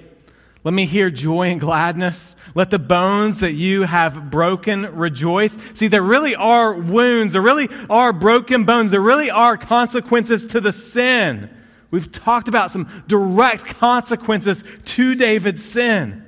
Let 0.65 0.73
me 0.73 0.87
hear 0.87 1.11
joy 1.11 1.51
and 1.51 1.61
gladness. 1.61 2.35
Let 2.55 2.71
the 2.71 2.79
bones 2.79 3.41
that 3.41 3.53
you 3.53 3.83
have 3.83 4.31
broken 4.31 4.97
rejoice. 4.97 5.59
See, 5.75 5.89
there 5.89 6.01
really 6.01 6.35
are 6.35 6.73
wounds. 6.73 7.35
There 7.35 7.43
really 7.43 7.69
are 7.91 8.15
broken 8.15 8.65
bones. 8.65 8.91
There 8.91 9.03
really 9.03 9.31
are 9.31 9.59
consequences 9.59 10.47
to 10.47 10.63
the 10.63 10.73
sin. 10.73 11.55
We've 11.91 12.11
talked 12.11 12.49
about 12.49 12.71
some 12.71 13.05
direct 13.07 13.67
consequences 13.67 14.65
to 14.87 15.15
David's 15.15 15.63
sin. 15.63 16.23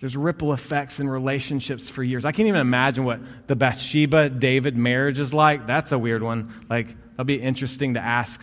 There's 0.00 0.16
ripple 0.16 0.52
effects 0.52 0.98
in 0.98 1.08
relationships 1.08 1.88
for 1.88 2.02
years. 2.02 2.24
I 2.24 2.32
can't 2.32 2.48
even 2.48 2.60
imagine 2.60 3.04
what 3.04 3.20
the 3.46 3.54
Bathsheba 3.54 4.30
David 4.30 4.76
marriage 4.76 5.20
is 5.20 5.32
like. 5.32 5.68
That's 5.68 5.92
a 5.92 5.98
weird 5.98 6.24
one. 6.24 6.66
Like, 6.68 6.88
that'll 7.12 7.24
be 7.24 7.40
interesting 7.40 7.94
to 7.94 8.00
ask 8.00 8.42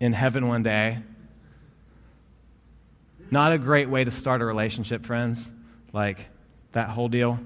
in 0.00 0.14
heaven 0.14 0.48
one 0.48 0.62
day. 0.62 1.02
Not 3.30 3.52
a 3.52 3.58
great 3.58 3.88
way 3.88 4.04
to 4.04 4.10
start 4.10 4.40
a 4.40 4.44
relationship, 4.44 5.04
friends. 5.04 5.48
Like, 5.92 6.28
that 6.72 6.90
whole 6.90 7.08
deal. 7.08 7.38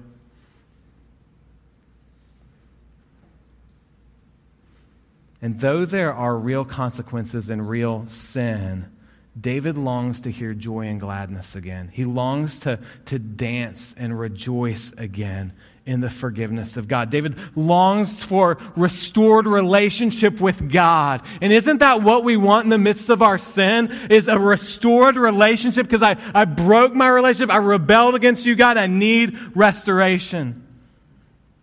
And 5.41 5.59
though 5.59 5.85
there 5.85 6.13
are 6.13 6.37
real 6.37 6.65
consequences 6.65 7.49
and 7.49 7.67
real 7.67 8.05
sin, 8.09 8.91
David 9.39 9.77
longs 9.77 10.21
to 10.21 10.31
hear 10.31 10.53
joy 10.53 10.87
and 10.87 10.99
gladness 10.99 11.55
again. 11.55 11.89
He 11.91 12.05
longs 12.05 12.59
to, 12.61 12.79
to 13.05 13.17
dance 13.17 13.95
and 13.97 14.17
rejoice 14.17 14.91
again 14.97 15.53
in 15.85 15.99
the 15.99 16.09
forgiveness 16.09 16.77
of 16.77 16.87
God. 16.87 17.09
David 17.09 17.35
longs 17.55 18.23
for 18.23 18.57
restored 18.75 19.47
relationship 19.47 20.39
with 20.39 20.71
God. 20.71 21.23
And 21.41 21.51
isn't 21.51 21.79
that 21.79 22.03
what 22.03 22.23
we 22.23 22.37
want 22.37 22.65
in 22.65 22.69
the 22.69 22.77
midst 22.77 23.09
of 23.09 23.21
our 23.21 23.37
sin? 23.37 23.91
Is 24.09 24.27
a 24.27 24.37
restored 24.37 25.15
relationship 25.15 25.87
because 25.87 26.03
I, 26.03 26.17
I 26.35 26.45
broke 26.45 26.93
my 26.93 27.07
relationship. 27.07 27.49
I 27.49 27.57
rebelled 27.57 28.15
against 28.15 28.45
you, 28.45 28.55
God. 28.55 28.77
I 28.77 28.87
need 28.87 29.37
restoration. 29.55 30.67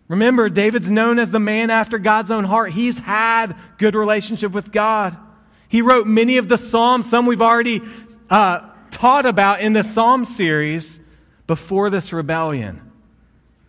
Remember, 0.09 0.49
David's 0.49 0.91
known 0.91 1.19
as 1.19 1.31
the 1.31 1.39
man 1.39 1.69
after 1.69 1.97
God's 1.97 2.31
own 2.31 2.43
heart. 2.43 2.71
He's 2.71 2.97
had 2.97 3.55
good 3.77 3.95
relationship 3.95 4.51
with 4.51 4.71
God. 4.71 5.15
He 5.69 5.81
wrote 5.81 6.07
many 6.07 6.37
of 6.37 6.49
the 6.49 6.57
Psalms, 6.57 7.07
some 7.07 7.25
we've 7.25 7.43
already 7.43 7.81
uh, 8.29 8.67
taught 8.89 9.27
about 9.27 9.61
in 9.61 9.73
the 9.73 9.83
Psalm 9.83 10.25
series 10.25 10.99
before 11.45 11.89
this 11.89 12.11
rebellion. 12.11 12.88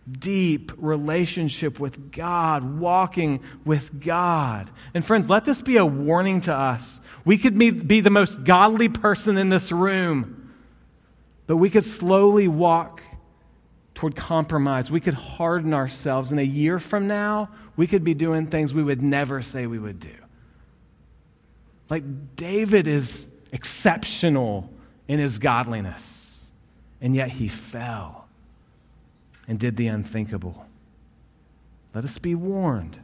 Deep 0.09 0.71
relationship 0.77 1.79
with 1.79 2.11
God, 2.11 2.79
walking 2.79 3.41
with 3.65 4.03
God. 4.03 4.71
And 4.93 5.05
friends, 5.05 5.29
let 5.29 5.45
this 5.45 5.61
be 5.61 5.77
a 5.77 5.85
warning 5.85 6.41
to 6.41 6.53
us. 6.53 7.01
We 7.23 7.37
could 7.37 7.57
be, 7.57 8.01
the 8.01 8.09
most 8.09 8.43
godly 8.43 8.89
person 8.89 9.37
in 9.37 9.49
this 9.49 9.71
room 9.71 10.41
but 11.51 11.57
we 11.57 11.69
could 11.69 11.83
slowly 11.83 12.47
walk 12.47 13.01
toward 13.93 14.15
compromise. 14.15 14.89
We 14.89 15.01
could 15.01 15.15
harden 15.15 15.73
ourselves. 15.73 16.31
And 16.31 16.39
a 16.39 16.45
year 16.45 16.79
from 16.79 17.07
now, 17.07 17.49
we 17.75 17.87
could 17.87 18.05
be 18.05 18.13
doing 18.13 18.47
things 18.47 18.73
we 18.73 18.81
would 18.81 19.01
never 19.01 19.41
say 19.41 19.67
we 19.67 19.77
would 19.77 19.99
do. 19.99 20.15
Like 21.89 22.05
David 22.37 22.87
is 22.87 23.27
exceptional 23.51 24.71
in 25.09 25.19
his 25.19 25.39
godliness, 25.39 26.49
and 27.01 27.13
yet 27.13 27.29
he 27.29 27.49
fell 27.49 28.20
and 29.51 29.59
did 29.59 29.75
the 29.75 29.87
unthinkable. 29.87 30.65
Let 31.93 32.05
us 32.05 32.17
be 32.17 32.35
warned. 32.35 32.97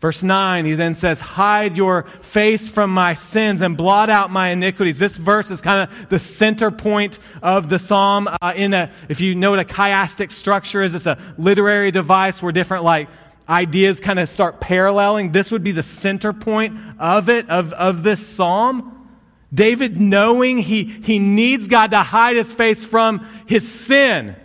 Verse 0.00 0.22
9, 0.22 0.64
he 0.66 0.74
then 0.74 0.94
says, 0.94 1.20
Hide 1.20 1.76
your 1.76 2.04
face 2.04 2.68
from 2.68 2.94
my 2.94 3.14
sins 3.14 3.60
and 3.60 3.76
blot 3.76 4.08
out 4.08 4.30
my 4.30 4.50
iniquities. 4.50 5.00
This 5.00 5.16
verse 5.16 5.50
is 5.50 5.60
kind 5.60 5.90
of 5.90 6.08
the 6.08 6.20
center 6.20 6.70
point 6.70 7.18
of 7.42 7.68
the 7.68 7.80
psalm. 7.80 8.28
Uh, 8.40 8.52
in 8.54 8.72
a, 8.72 8.92
if 9.08 9.20
you 9.20 9.34
know 9.34 9.50
what 9.50 9.58
a 9.58 9.64
chiastic 9.64 10.30
structure 10.30 10.80
is, 10.80 10.94
it's 10.94 11.08
a 11.08 11.18
literary 11.36 11.90
device 11.90 12.40
where 12.40 12.52
different 12.52 12.84
like 12.84 13.08
ideas 13.48 13.98
kind 13.98 14.20
of 14.20 14.28
start 14.28 14.60
paralleling. 14.60 15.32
This 15.32 15.50
would 15.50 15.64
be 15.64 15.72
the 15.72 15.82
center 15.82 16.32
point 16.32 16.78
of 17.00 17.28
it, 17.28 17.50
of, 17.50 17.72
of 17.72 18.04
this 18.04 18.24
psalm. 18.24 19.08
David 19.52 20.00
knowing 20.00 20.58
he, 20.58 20.84
he 20.84 21.18
needs 21.18 21.66
God 21.66 21.90
to 21.90 21.98
hide 21.98 22.36
his 22.36 22.52
face 22.52 22.84
from 22.84 23.26
his 23.46 23.68
sin 23.68 24.36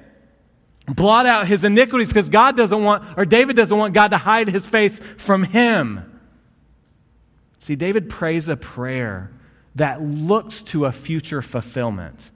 blot 0.88 1.26
out 1.26 1.48
his 1.48 1.64
iniquities 1.64 2.08
because 2.08 2.30
God 2.30 2.56
doesn't 2.56 2.84
want, 2.84 3.18
or 3.18 3.26
David 3.26 3.56
doesn't 3.56 3.78
want 3.78 3.94
God 3.94 4.10
to 4.10 4.18
hide 4.18 4.48
his 4.48 4.66
face 4.66 5.00
from 5.18 5.44
him. 5.44 6.20
See, 7.60 7.76
David 7.76 8.10
prays 8.10 8.48
a 8.50 8.56
prayer 8.56 9.32
that 9.76 10.02
looks 10.02 10.64
to 10.64 10.86
a 10.86 10.92
future 10.92 11.42
fulfillment. 11.42 12.32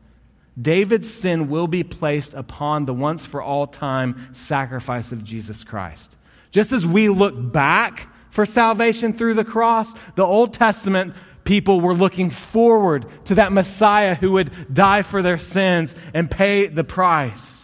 David's 0.62 1.12
sin 1.12 1.50
will 1.50 1.68
be 1.68 1.84
placed 1.84 2.34
upon 2.34 2.86
the 2.86 2.94
once 2.94 3.26
for 3.26 3.42
all 3.42 3.68
time 3.68 4.30
sacrifice 4.34 5.12
of 5.12 5.24
Jesus 5.24 5.64
Christ. 5.64 6.18
Just 6.52 6.74
as 6.74 6.86
we 6.86 7.08
look 7.08 7.54
back 7.54 8.10
for 8.30 8.46
salvation 8.46 9.14
through 9.14 9.36
the 9.36 9.46
cross, 9.46 9.94
the 10.16 10.26
Old 10.26 10.54
Testament 10.54 11.16
people 11.46 11.82
were 11.82 11.94
looking 11.94 12.30
forward 12.30 13.06
to 13.26 13.36
that 13.36 13.52
Messiah 13.54 14.16
who 14.16 14.34
would 14.34 14.52
die 14.74 15.02
for 15.02 15.22
their 15.22 15.38
sins 15.38 15.96
and 16.14 16.30
pay 16.30 16.68
the 16.68 16.84
price. 16.84 17.61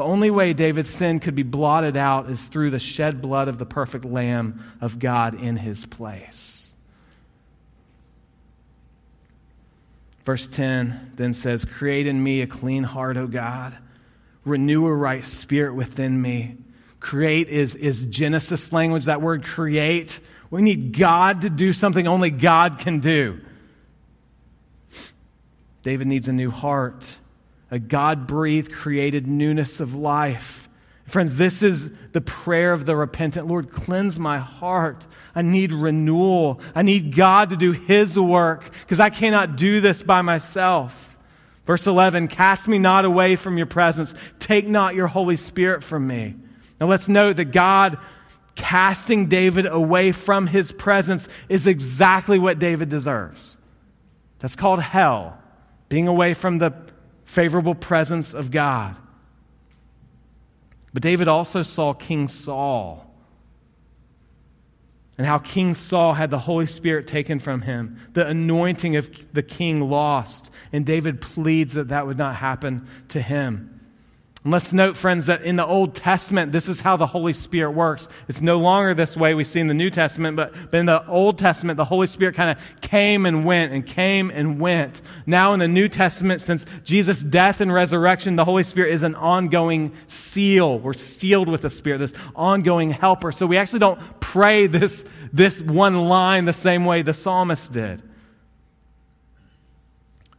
The 0.00 0.06
only 0.06 0.30
way 0.30 0.54
David's 0.54 0.88
sin 0.88 1.20
could 1.20 1.34
be 1.34 1.42
blotted 1.42 1.94
out 1.94 2.30
is 2.30 2.46
through 2.46 2.70
the 2.70 2.78
shed 2.78 3.20
blood 3.20 3.48
of 3.48 3.58
the 3.58 3.66
perfect 3.66 4.06
Lamb 4.06 4.64
of 4.80 4.98
God 4.98 5.38
in 5.38 5.58
his 5.58 5.84
place. 5.84 6.70
Verse 10.24 10.48
10 10.48 11.12
then 11.16 11.34
says, 11.34 11.66
Create 11.66 12.06
in 12.06 12.24
me 12.24 12.40
a 12.40 12.46
clean 12.46 12.82
heart, 12.82 13.18
O 13.18 13.26
God. 13.26 13.76
Renew 14.46 14.86
a 14.86 14.94
right 14.94 15.26
spirit 15.26 15.74
within 15.74 16.22
me. 16.22 16.56
Create 16.98 17.50
is, 17.50 17.74
is 17.74 18.06
Genesis 18.06 18.72
language, 18.72 19.04
that 19.04 19.20
word 19.20 19.44
create. 19.44 20.18
We 20.50 20.62
need 20.62 20.96
God 20.98 21.42
to 21.42 21.50
do 21.50 21.74
something 21.74 22.06
only 22.06 22.30
God 22.30 22.78
can 22.78 23.00
do. 23.00 23.38
David 25.82 26.06
needs 26.06 26.26
a 26.26 26.32
new 26.32 26.50
heart 26.50 27.18
a 27.70 27.78
God 27.78 28.26
breathed, 28.26 28.72
created 28.72 29.26
newness 29.26 29.80
of 29.80 29.94
life. 29.94 30.68
Friends, 31.06 31.36
this 31.36 31.62
is 31.62 31.90
the 32.12 32.20
prayer 32.20 32.72
of 32.72 32.86
the 32.86 32.94
repentant 32.94 33.48
Lord, 33.48 33.72
cleanse 33.72 34.18
my 34.18 34.38
heart. 34.38 35.06
I 35.34 35.42
need 35.42 35.72
renewal. 35.72 36.60
I 36.74 36.82
need 36.82 37.16
God 37.16 37.50
to 37.50 37.56
do 37.56 37.72
His 37.72 38.18
work 38.18 38.70
because 38.82 39.00
I 39.00 39.10
cannot 39.10 39.56
do 39.56 39.80
this 39.80 40.02
by 40.02 40.22
myself. 40.22 41.16
Verse 41.66 41.86
11 41.86 42.28
Cast 42.28 42.68
me 42.68 42.78
not 42.78 43.04
away 43.04 43.36
from 43.36 43.56
your 43.56 43.66
presence, 43.66 44.14
take 44.38 44.68
not 44.68 44.94
your 44.94 45.08
Holy 45.08 45.36
Spirit 45.36 45.82
from 45.82 46.06
me. 46.06 46.36
Now 46.80 46.86
let's 46.86 47.08
note 47.08 47.36
that 47.36 47.46
God 47.46 47.98
casting 48.54 49.26
David 49.26 49.66
away 49.66 50.12
from 50.12 50.46
his 50.46 50.70
presence 50.70 51.28
is 51.48 51.66
exactly 51.66 52.38
what 52.38 52.58
David 52.58 52.88
deserves. 52.88 53.56
That's 54.38 54.56
called 54.56 54.80
hell, 54.80 55.38
being 55.88 56.08
away 56.08 56.34
from 56.34 56.58
the 56.58 56.72
favorable 57.30 57.76
presence 57.76 58.34
of 58.34 58.50
God. 58.50 58.96
But 60.92 61.04
David 61.04 61.28
also 61.28 61.62
saw 61.62 61.92
King 61.92 62.26
Saul 62.26 63.06
and 65.16 65.24
how 65.24 65.38
King 65.38 65.74
Saul 65.74 66.14
had 66.14 66.30
the 66.30 66.40
Holy 66.40 66.66
Spirit 66.66 67.06
taken 67.06 67.38
from 67.38 67.62
him, 67.62 67.98
the 68.14 68.26
anointing 68.26 68.96
of 68.96 69.32
the 69.32 69.44
king 69.44 69.88
lost, 69.88 70.50
and 70.72 70.84
David 70.84 71.20
pleads 71.20 71.74
that 71.74 71.88
that 71.88 72.04
would 72.04 72.18
not 72.18 72.34
happen 72.34 72.88
to 73.08 73.22
him. 73.22 73.79
And 74.42 74.54
let's 74.54 74.72
note, 74.72 74.96
friends, 74.96 75.26
that 75.26 75.42
in 75.42 75.56
the 75.56 75.66
Old 75.66 75.94
Testament, 75.94 76.50
this 76.50 76.66
is 76.66 76.80
how 76.80 76.96
the 76.96 77.06
Holy 77.06 77.34
Spirit 77.34 77.72
works. 77.72 78.08
It's 78.26 78.40
no 78.40 78.58
longer 78.58 78.94
this 78.94 79.14
way 79.14 79.34
we 79.34 79.44
see 79.44 79.60
in 79.60 79.66
the 79.66 79.74
New 79.74 79.90
Testament, 79.90 80.34
but, 80.34 80.54
but 80.70 80.80
in 80.80 80.86
the 80.86 81.06
Old 81.06 81.36
Testament, 81.36 81.76
the 81.76 81.84
Holy 81.84 82.06
Spirit 82.06 82.36
kind 82.36 82.50
of 82.50 82.80
came 82.80 83.26
and 83.26 83.44
went 83.44 83.72
and 83.72 83.86
came 83.86 84.30
and 84.30 84.58
went. 84.58 85.02
Now, 85.26 85.52
in 85.52 85.58
the 85.58 85.68
New 85.68 85.90
Testament, 85.90 86.40
since 86.40 86.64
Jesus' 86.84 87.20
death 87.20 87.60
and 87.60 87.70
resurrection, 87.70 88.36
the 88.36 88.46
Holy 88.46 88.62
Spirit 88.62 88.94
is 88.94 89.02
an 89.02 89.14
ongoing 89.14 89.92
seal. 90.06 90.78
We're 90.78 90.94
sealed 90.94 91.50
with 91.50 91.60
the 91.60 91.70
Spirit, 91.70 91.98
this 91.98 92.14
ongoing 92.34 92.92
helper. 92.92 93.32
So 93.32 93.44
we 93.44 93.58
actually 93.58 93.80
don't 93.80 94.00
pray 94.20 94.66
this, 94.66 95.04
this 95.34 95.60
one 95.60 96.08
line 96.08 96.46
the 96.46 96.54
same 96.54 96.86
way 96.86 97.02
the 97.02 97.12
psalmist 97.12 97.72
did. 97.72 98.02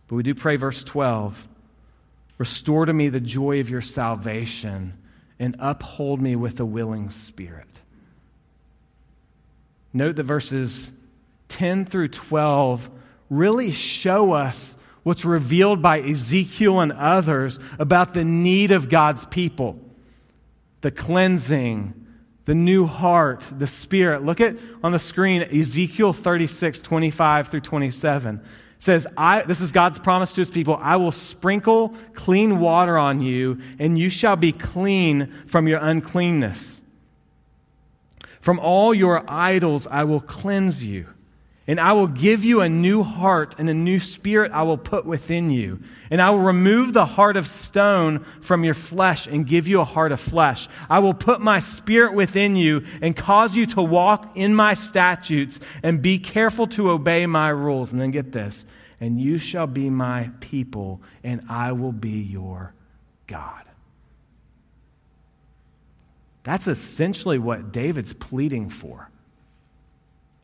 But 0.08 0.16
we 0.16 0.24
do 0.24 0.34
pray 0.34 0.56
verse 0.56 0.84
12 0.84 1.50
Restore 2.42 2.88
to 2.88 2.94
me 2.94 3.08
the 3.08 3.20
joy 3.20 3.60
of 3.60 3.70
your 3.70 3.84
salvation 3.84 4.98
and 5.38 5.56
uphold 5.60 6.20
me 6.20 6.36
with 6.36 6.60
a 6.60 6.66
willing 6.66 7.12
spirit. 7.12 7.82
Note 9.94 10.16
that 10.16 10.24
verses 10.24 10.92
10 11.50 11.86
through 11.86 12.08
12 12.08 12.90
really 13.30 13.70
show 13.70 14.32
us 14.32 14.76
what's 15.04 15.24
revealed 15.24 15.84
by 15.84 16.00
Ezekiel 16.02 16.80
and 16.80 16.92
others 16.94 17.60
about 17.78 18.16
the 18.16 18.26
need 18.26 18.72
of 18.72 18.90
God's 18.90 19.24
people 19.26 19.80
the 20.82 20.90
cleansing, 20.90 21.94
the 22.46 22.56
new 22.56 22.88
heart, 22.88 23.46
the 23.56 23.68
spirit. 23.68 24.26
Look 24.26 24.42
at 24.42 24.58
on 24.84 24.94
the 24.94 24.98
screen 24.98 25.44
Ezekiel 25.44 26.12
36, 26.12 26.82
25 26.82 27.50
through 27.50 27.62
27 27.62 28.42
says, 28.82 29.06
I, 29.16 29.44
This 29.44 29.62
is 29.62 29.72
God's 29.72 30.00
promise 30.00 30.34
to 30.34 30.42
his 30.42 30.50
people 30.50 30.78
I 30.82 30.98
will 30.98 31.12
sprinkle 31.12 31.94
clean 32.14 32.60
water 32.60 32.98
on 32.98 33.22
you, 33.22 33.62
and 33.80 33.98
you 33.98 34.10
shall 34.10 34.36
be 34.36 34.52
clean 34.52 35.32
from 35.46 35.68
your 35.68 35.80
uncleanness. 35.80 36.82
From 38.42 38.60
all 38.60 38.94
your 38.94 39.24
idols 39.30 39.88
I 39.88 40.04
will 40.04 40.20
cleanse 40.20 40.84
you. 40.84 41.08
And 41.68 41.80
I 41.80 41.94
will 41.94 42.08
give 42.08 42.44
you 42.44 42.62
a 42.62 42.70
new 42.70 43.04
heart 43.04 43.56
and 43.60 43.70
a 43.70 43.74
new 43.74 44.00
spirit 44.00 44.52
I 44.52 44.64
will 44.64 44.80
put 44.80 45.06
within 45.06 45.52
you. 45.52 45.80
And 46.10 46.20
I 46.20 46.32
will 46.32 46.40
remove 46.40 46.94
the 46.94 47.06
heart 47.06 47.38
of 47.38 47.46
stone 47.48 48.26
from 48.42 48.64
your 48.64 48.74
flesh 48.74 49.28
and 49.28 49.46
give 49.46 49.68
you 49.68 49.80
a 49.80 49.86
heart 49.86 50.12
of 50.12 50.20
flesh. 50.20 50.68
I 50.90 51.00
will 51.00 51.14
put 51.14 51.40
my 51.40 51.60
spirit 51.60 52.14
within 52.14 52.56
you 52.56 52.86
and 53.02 53.16
cause 53.16 53.56
you 53.56 53.68
to 53.68 53.82
walk 53.82 54.32
in 54.36 54.56
my 54.56 54.74
statutes 54.74 55.60
and 55.84 56.02
be 56.02 56.18
careful 56.18 56.66
to 56.68 56.90
obey 56.90 57.28
my 57.28 57.50
rules. 57.50 57.92
And 57.92 58.02
then 58.02 58.12
get 58.12 58.32
this. 58.32 58.66
And 59.00 59.22
you 59.22 59.38
shall 59.38 59.68
be 59.68 59.90
my 59.90 60.30
people, 60.42 61.02
and 61.24 61.42
I 61.50 61.72
will 61.72 61.92
be 61.92 62.22
your 62.22 62.74
God. 63.28 63.64
That's 66.44 66.68
essentially 66.68 67.40
what 67.40 67.72
David's 67.72 68.14
pleading 68.14 68.70
for 68.72 69.10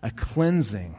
a 0.04 0.12
cleansing 0.12 0.96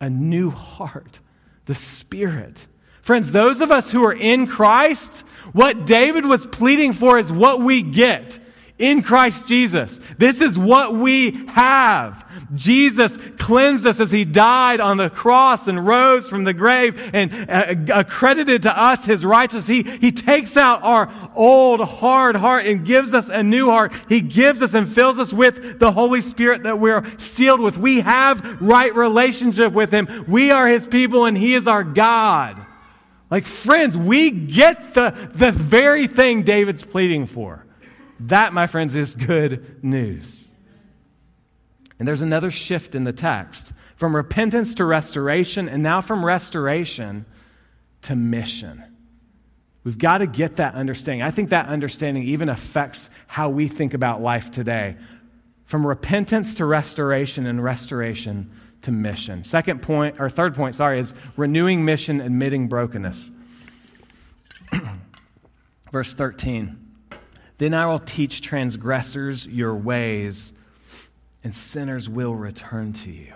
a 0.00 0.10
new 0.10 0.50
heart, 0.50 1.20
the 1.66 1.74
Spirit. 1.74 2.66
Friends, 3.02 3.32
those 3.32 3.60
of 3.60 3.70
us 3.70 3.90
who 3.90 4.04
are 4.04 4.12
in 4.12 4.46
Christ, 4.46 5.20
what 5.52 5.86
David 5.86 6.26
was 6.26 6.46
pleading 6.46 6.92
for 6.92 7.18
is 7.18 7.30
what 7.30 7.60
we 7.60 7.82
get 7.82 8.38
in 8.78 9.02
Christ 9.02 9.46
Jesus. 9.46 9.98
This 10.18 10.40
is 10.40 10.58
what 10.58 10.94
we 10.94 11.46
have. 11.48 12.24
Jesus 12.54 13.18
cleansed 13.38 13.86
us 13.86 14.00
as 14.00 14.10
he 14.10 14.26
died 14.26 14.80
on 14.80 14.98
the 14.98 15.08
cross 15.08 15.66
and 15.66 15.86
rose 15.86 16.28
from 16.28 16.44
the 16.44 16.52
grave 16.52 17.10
and 17.14 17.50
uh, 17.50 17.94
accredited 17.94 18.62
to 18.62 18.78
us 18.78 19.06
his 19.06 19.24
righteousness. 19.24 19.66
He, 19.66 19.82
he 19.82 20.12
takes 20.12 20.56
out 20.56 20.82
our 20.82 21.10
old 21.34 21.80
hard 21.80 22.36
heart 22.36 22.66
and 22.66 22.84
gives 22.84 23.14
us 23.14 23.30
a 23.30 23.42
new 23.42 23.70
heart. 23.70 23.94
He 24.08 24.20
gives 24.20 24.62
us 24.62 24.74
and 24.74 24.90
fills 24.90 25.18
us 25.18 25.32
with 25.32 25.78
the 25.78 25.90
Holy 25.90 26.20
Spirit 26.20 26.64
that 26.64 26.78
we're 26.78 27.04
sealed 27.18 27.60
with. 27.60 27.78
We 27.78 28.00
have 28.00 28.60
right 28.60 28.94
relationship 28.94 29.72
with 29.72 29.90
him. 29.90 30.26
We 30.28 30.50
are 30.50 30.68
his 30.68 30.86
people 30.86 31.24
and 31.24 31.36
he 31.36 31.54
is 31.54 31.66
our 31.66 31.84
God. 31.84 32.64
Like 33.30 33.46
friends, 33.46 33.96
we 33.96 34.30
get 34.30 34.94
the, 34.94 35.30
the 35.34 35.50
very 35.50 36.06
thing 36.06 36.42
David's 36.42 36.84
pleading 36.84 37.26
for. 37.26 37.65
That, 38.20 38.52
my 38.52 38.66
friends, 38.66 38.94
is 38.94 39.14
good 39.14 39.82
news. 39.84 40.50
And 41.98 42.06
there's 42.06 42.22
another 42.22 42.50
shift 42.50 42.94
in 42.94 43.04
the 43.04 43.12
text 43.12 43.72
from 43.96 44.14
repentance 44.14 44.74
to 44.74 44.84
restoration, 44.84 45.68
and 45.68 45.82
now 45.82 46.00
from 46.00 46.24
restoration 46.24 47.24
to 48.02 48.14
mission. 48.14 48.84
We've 49.84 49.96
got 49.96 50.18
to 50.18 50.26
get 50.26 50.56
that 50.56 50.74
understanding. 50.74 51.22
I 51.22 51.30
think 51.30 51.50
that 51.50 51.68
understanding 51.68 52.24
even 52.24 52.48
affects 52.48 53.08
how 53.26 53.48
we 53.48 53.68
think 53.68 53.94
about 53.94 54.20
life 54.20 54.50
today. 54.50 54.96
From 55.64 55.86
repentance 55.86 56.56
to 56.56 56.66
restoration 56.66 57.46
and 57.46 57.62
restoration 57.62 58.50
to 58.82 58.92
mission. 58.92 59.44
Second 59.44 59.80
point, 59.80 60.16
or 60.20 60.28
third 60.28 60.54
point, 60.54 60.74
sorry, 60.74 61.00
is 61.00 61.14
renewing 61.36 61.84
mission, 61.84 62.20
admitting 62.20 62.68
brokenness. 62.68 63.30
Verse 65.92 66.14
13 66.14 66.85
Then 67.58 67.74
I 67.74 67.86
will 67.86 67.98
teach 67.98 68.42
transgressors 68.42 69.46
your 69.46 69.74
ways, 69.74 70.52
and 71.42 71.54
sinners 71.54 72.08
will 72.08 72.34
return 72.34 72.92
to 72.94 73.10
you. 73.10 73.32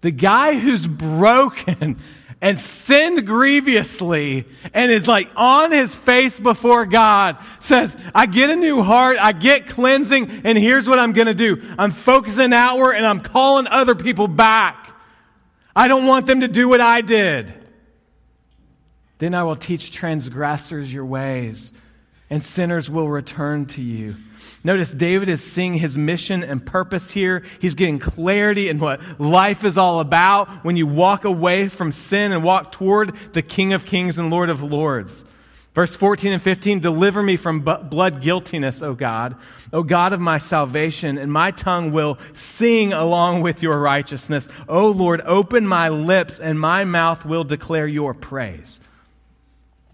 The 0.00 0.10
guy 0.10 0.54
who's 0.54 0.86
broken 0.86 2.00
and 2.40 2.58
sinned 2.58 3.26
grievously 3.26 4.46
and 4.72 4.90
is 4.90 5.06
like 5.06 5.30
on 5.36 5.72
his 5.72 5.94
face 5.94 6.40
before 6.40 6.86
God 6.86 7.36
says, 7.58 7.94
I 8.14 8.24
get 8.24 8.48
a 8.48 8.56
new 8.56 8.82
heart, 8.82 9.18
I 9.20 9.32
get 9.32 9.66
cleansing, 9.66 10.42
and 10.44 10.56
here's 10.56 10.88
what 10.88 10.98
I'm 10.98 11.12
going 11.12 11.26
to 11.26 11.34
do. 11.34 11.62
I'm 11.78 11.90
focusing 11.90 12.54
outward 12.54 12.94
and 12.94 13.04
I'm 13.04 13.20
calling 13.20 13.66
other 13.66 13.94
people 13.94 14.26
back. 14.26 14.90
I 15.76 15.86
don't 15.86 16.06
want 16.06 16.26
them 16.26 16.40
to 16.40 16.48
do 16.48 16.68
what 16.68 16.80
I 16.80 17.02
did. 17.02 17.52
Then 19.18 19.34
I 19.34 19.44
will 19.44 19.56
teach 19.56 19.90
transgressors 19.90 20.90
your 20.90 21.04
ways, 21.04 21.74
and 22.30 22.44
sinners 22.44 22.88
will 22.88 23.08
return 23.08 23.66
to 23.66 23.82
you. 23.82 24.14
Notice 24.62 24.92
David 24.92 25.28
is 25.28 25.42
seeing 25.42 25.74
his 25.74 25.98
mission 25.98 26.44
and 26.44 26.64
purpose 26.64 27.10
here. 27.10 27.42
He's 27.60 27.74
getting 27.74 27.98
clarity 27.98 28.68
in 28.68 28.78
what 28.78 29.00
life 29.20 29.64
is 29.64 29.76
all 29.76 30.00
about 30.00 30.64
when 30.64 30.76
you 30.76 30.86
walk 30.86 31.24
away 31.24 31.68
from 31.68 31.90
sin 31.90 32.32
and 32.32 32.44
walk 32.44 32.72
toward 32.72 33.14
the 33.32 33.42
King 33.42 33.72
of 33.72 33.84
Kings 33.84 34.16
and 34.16 34.30
Lord 34.30 34.48
of 34.48 34.62
Lords. 34.62 35.24
Verse 35.74 35.94
14 35.94 36.32
and 36.32 36.42
15 36.42 36.80
Deliver 36.80 37.22
me 37.22 37.36
from 37.36 37.60
blood 37.60 38.20
guiltiness, 38.20 38.82
O 38.82 38.94
God, 38.94 39.36
O 39.72 39.82
God 39.82 40.12
of 40.12 40.20
my 40.20 40.38
salvation, 40.38 41.16
and 41.16 41.32
my 41.32 41.52
tongue 41.52 41.92
will 41.92 42.18
sing 42.32 42.92
along 42.92 43.40
with 43.42 43.62
your 43.62 43.78
righteousness. 43.78 44.48
O 44.68 44.88
Lord, 44.88 45.20
open 45.22 45.66
my 45.66 45.88
lips, 45.88 46.40
and 46.40 46.58
my 46.58 46.84
mouth 46.84 47.24
will 47.24 47.44
declare 47.44 47.86
your 47.86 48.14
praise. 48.14 48.80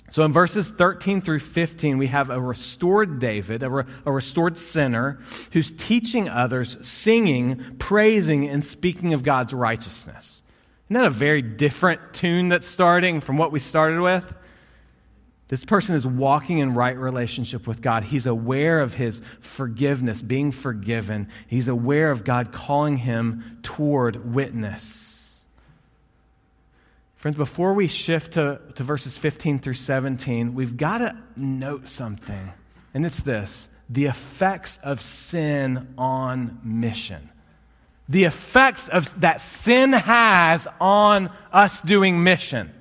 So 0.08 0.24
in 0.24 0.32
verses 0.32 0.70
13 0.70 1.20
through 1.20 1.40
15, 1.40 1.98
we 1.98 2.06
have 2.06 2.30
a 2.30 2.40
restored 2.40 3.18
David, 3.18 3.62
a, 3.62 3.70
re- 3.70 3.84
a, 4.04 4.12
restored 4.12 4.56
sinner, 4.56 5.18
who's 5.52 5.72
teaching 5.72 6.28
others, 6.28 6.78
singing, 6.86 7.76
praising, 7.78 8.48
and 8.48 8.64
speaking 8.64 9.14
of 9.14 9.24
God's 9.24 9.52
righteousness. 9.52 10.42
Isn't 10.86 10.94
that 10.94 11.04
a 11.04 11.10
very 11.10 11.42
different 11.42 12.14
tune 12.14 12.48
that's 12.48 12.68
starting 12.68 13.20
from 13.20 13.36
what 13.36 13.50
we 13.50 13.58
started 13.58 14.00
with? 14.00 14.32
This 15.48 15.64
person 15.64 15.94
is 15.94 16.06
walking 16.06 16.58
in 16.58 16.74
right 16.74 16.96
relationship 16.96 17.66
with 17.66 17.80
God. 17.80 18.02
He's 18.02 18.26
aware 18.26 18.80
of 18.80 18.94
his 18.94 19.22
forgiveness, 19.40 20.22
being 20.22 20.50
forgiven. 20.50 21.28
He's 21.46 21.68
aware 21.68 22.10
of 22.10 22.24
God 22.24 22.52
calling 22.52 22.96
him 22.96 23.58
toward 23.62 24.34
witness. 24.34 25.15
Friends, 27.26 27.36
before 27.36 27.74
we 27.74 27.88
shift 27.88 28.34
to, 28.34 28.60
to 28.76 28.84
verses 28.84 29.18
15 29.18 29.58
through 29.58 29.74
17, 29.74 30.54
we've 30.54 30.76
got 30.76 30.98
to 30.98 31.16
note 31.34 31.88
something, 31.88 32.52
and 32.94 33.04
it's 33.04 33.20
this 33.20 33.68
the 33.90 34.04
effects 34.04 34.78
of 34.84 35.02
sin 35.02 35.92
on 35.98 36.60
mission. 36.62 37.28
The 38.08 38.22
effects 38.22 38.88
of, 38.88 39.22
that 39.22 39.40
sin 39.40 39.92
has 39.92 40.68
on 40.80 41.30
us 41.52 41.80
doing 41.80 42.22
mission. 42.22 42.72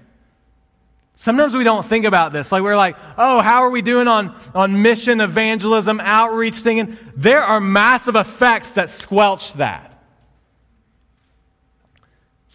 Sometimes 1.16 1.56
we 1.56 1.64
don't 1.64 1.84
think 1.84 2.06
about 2.06 2.32
this. 2.32 2.52
Like 2.52 2.62
we're 2.62 2.78
like, 2.78 2.98
oh, 3.18 3.42
how 3.42 3.64
are 3.64 3.72
we 3.72 3.82
doing 3.82 4.08
on, 4.08 4.40
on 4.54 4.84
mission, 4.84 5.22
evangelism, 5.22 6.00
outreach, 6.00 6.58
thing? 6.58 6.80
And 6.80 7.00
there 7.16 7.42
are 7.42 7.60
massive 7.60 8.16
effects 8.16 8.74
that 8.74 8.92
squelch 8.92 9.54
that. 9.54 9.95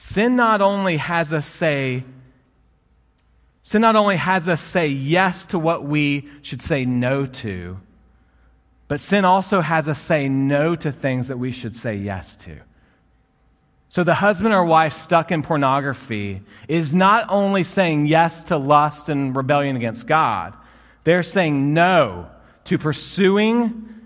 Sin 0.00 0.34
not 0.34 0.62
only 0.62 0.96
has 0.96 1.30
us 1.30 1.44
say, 1.44 2.04
sin 3.62 3.82
not 3.82 3.96
only 3.96 4.16
has 4.16 4.48
us 4.48 4.62
say 4.62 4.86
yes 4.86 5.44
to 5.44 5.58
what 5.58 5.84
we 5.84 6.26
should 6.40 6.62
say 6.62 6.86
no 6.86 7.26
to, 7.26 7.78
but 8.88 8.98
sin 8.98 9.26
also 9.26 9.60
has 9.60 9.90
us 9.90 10.00
say 10.00 10.26
no 10.26 10.74
to 10.74 10.90
things 10.90 11.28
that 11.28 11.38
we 11.38 11.52
should 11.52 11.76
say 11.76 11.96
yes 11.96 12.34
to. 12.36 12.56
So 13.90 14.02
the 14.02 14.14
husband 14.14 14.54
or 14.54 14.64
wife 14.64 14.94
stuck 14.94 15.30
in 15.30 15.42
pornography 15.42 16.40
is 16.66 16.94
not 16.94 17.26
only 17.28 17.62
saying 17.62 18.06
yes 18.06 18.40
to 18.44 18.56
lust 18.56 19.10
and 19.10 19.36
rebellion 19.36 19.76
against 19.76 20.06
God, 20.06 20.56
they're 21.04 21.22
saying 21.22 21.74
no 21.74 22.30
to 22.64 22.78
pursuing 22.78 24.00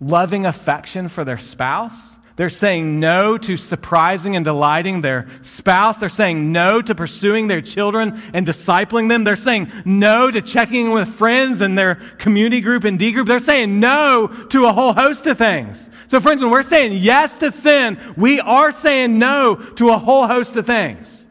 loving 0.00 0.46
affection 0.46 1.08
for 1.08 1.22
their 1.22 1.36
spouse 1.36 2.16
they're 2.36 2.50
saying 2.50 2.98
no 2.98 3.38
to 3.38 3.56
surprising 3.56 4.34
and 4.34 4.44
delighting 4.44 5.02
their 5.02 5.28
spouse. 5.42 6.00
They're 6.00 6.08
saying 6.08 6.50
no 6.50 6.82
to 6.82 6.94
pursuing 6.94 7.46
their 7.46 7.60
children 7.60 8.20
and 8.32 8.44
discipling 8.44 9.08
them. 9.08 9.22
They're 9.22 9.36
saying 9.36 9.70
no 9.84 10.32
to 10.32 10.42
checking 10.42 10.86
in 10.86 10.92
with 10.92 11.08
friends 11.08 11.60
and 11.60 11.78
their 11.78 11.94
community 12.18 12.60
group 12.60 12.82
and 12.82 12.98
D 12.98 13.12
group. 13.12 13.28
They're 13.28 13.38
saying 13.38 13.78
no 13.78 14.26
to 14.26 14.64
a 14.64 14.72
whole 14.72 14.92
host 14.92 15.26
of 15.28 15.38
things. 15.38 15.88
So, 16.08 16.18
friends, 16.18 16.42
when 16.42 16.50
we're 16.50 16.64
saying 16.64 16.94
yes 16.94 17.38
to 17.38 17.52
sin, 17.52 18.00
we 18.16 18.40
are 18.40 18.72
saying 18.72 19.16
no 19.16 19.54
to 19.54 19.90
a 19.90 19.98
whole 19.98 20.26
host 20.26 20.56
of 20.56 20.66
things. 20.66 21.28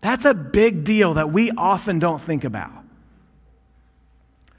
That's 0.00 0.24
a 0.24 0.34
big 0.34 0.84
deal 0.84 1.14
that 1.14 1.30
we 1.30 1.50
often 1.50 1.98
don't 1.98 2.22
think 2.22 2.44
about. 2.44 2.72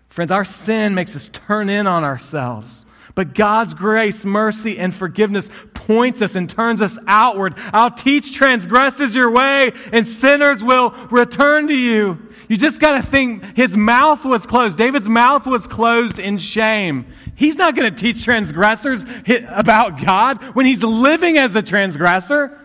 Friends, 0.10 0.32
our 0.32 0.46
sin 0.46 0.94
makes 0.94 1.16
us 1.16 1.30
turn 1.32 1.70
in 1.70 1.88
on 1.88 2.04
ourselves. 2.04 2.86
But 3.18 3.34
God's 3.34 3.74
grace, 3.74 4.24
mercy, 4.24 4.78
and 4.78 4.94
forgiveness 4.94 5.50
points 5.74 6.22
us 6.22 6.36
and 6.36 6.48
turns 6.48 6.84
us 6.84 7.00
outward. 7.08 7.56
I'll 7.74 7.90
teach 7.90 8.36
transgressors 8.36 9.16
your 9.16 9.32
way, 9.32 9.72
and 9.92 10.08
sinners 10.08 10.64
will 10.64 10.92
return 11.10 11.68
to 11.70 11.74
you. 11.74 12.20
You 12.48 12.58
just 12.58 12.80
got 12.80 12.92
to 12.92 13.02
think 13.02 13.58
his 13.58 13.76
mouth 13.76 14.24
was 14.24 14.46
closed. 14.46 14.78
David's 14.78 15.10
mouth 15.10 15.48
was 15.48 15.66
closed 15.66 16.20
in 16.20 16.38
shame. 16.38 17.08
He's 17.34 17.56
not 17.56 17.76
going 17.76 17.92
to 17.92 18.00
teach 18.00 18.24
transgressors 18.24 19.04
about 19.50 20.00
God 20.00 20.38
when 20.54 20.68
he's 20.68 20.84
living 20.84 21.40
as 21.40 21.56
a 21.56 21.64
transgressor, 21.64 22.56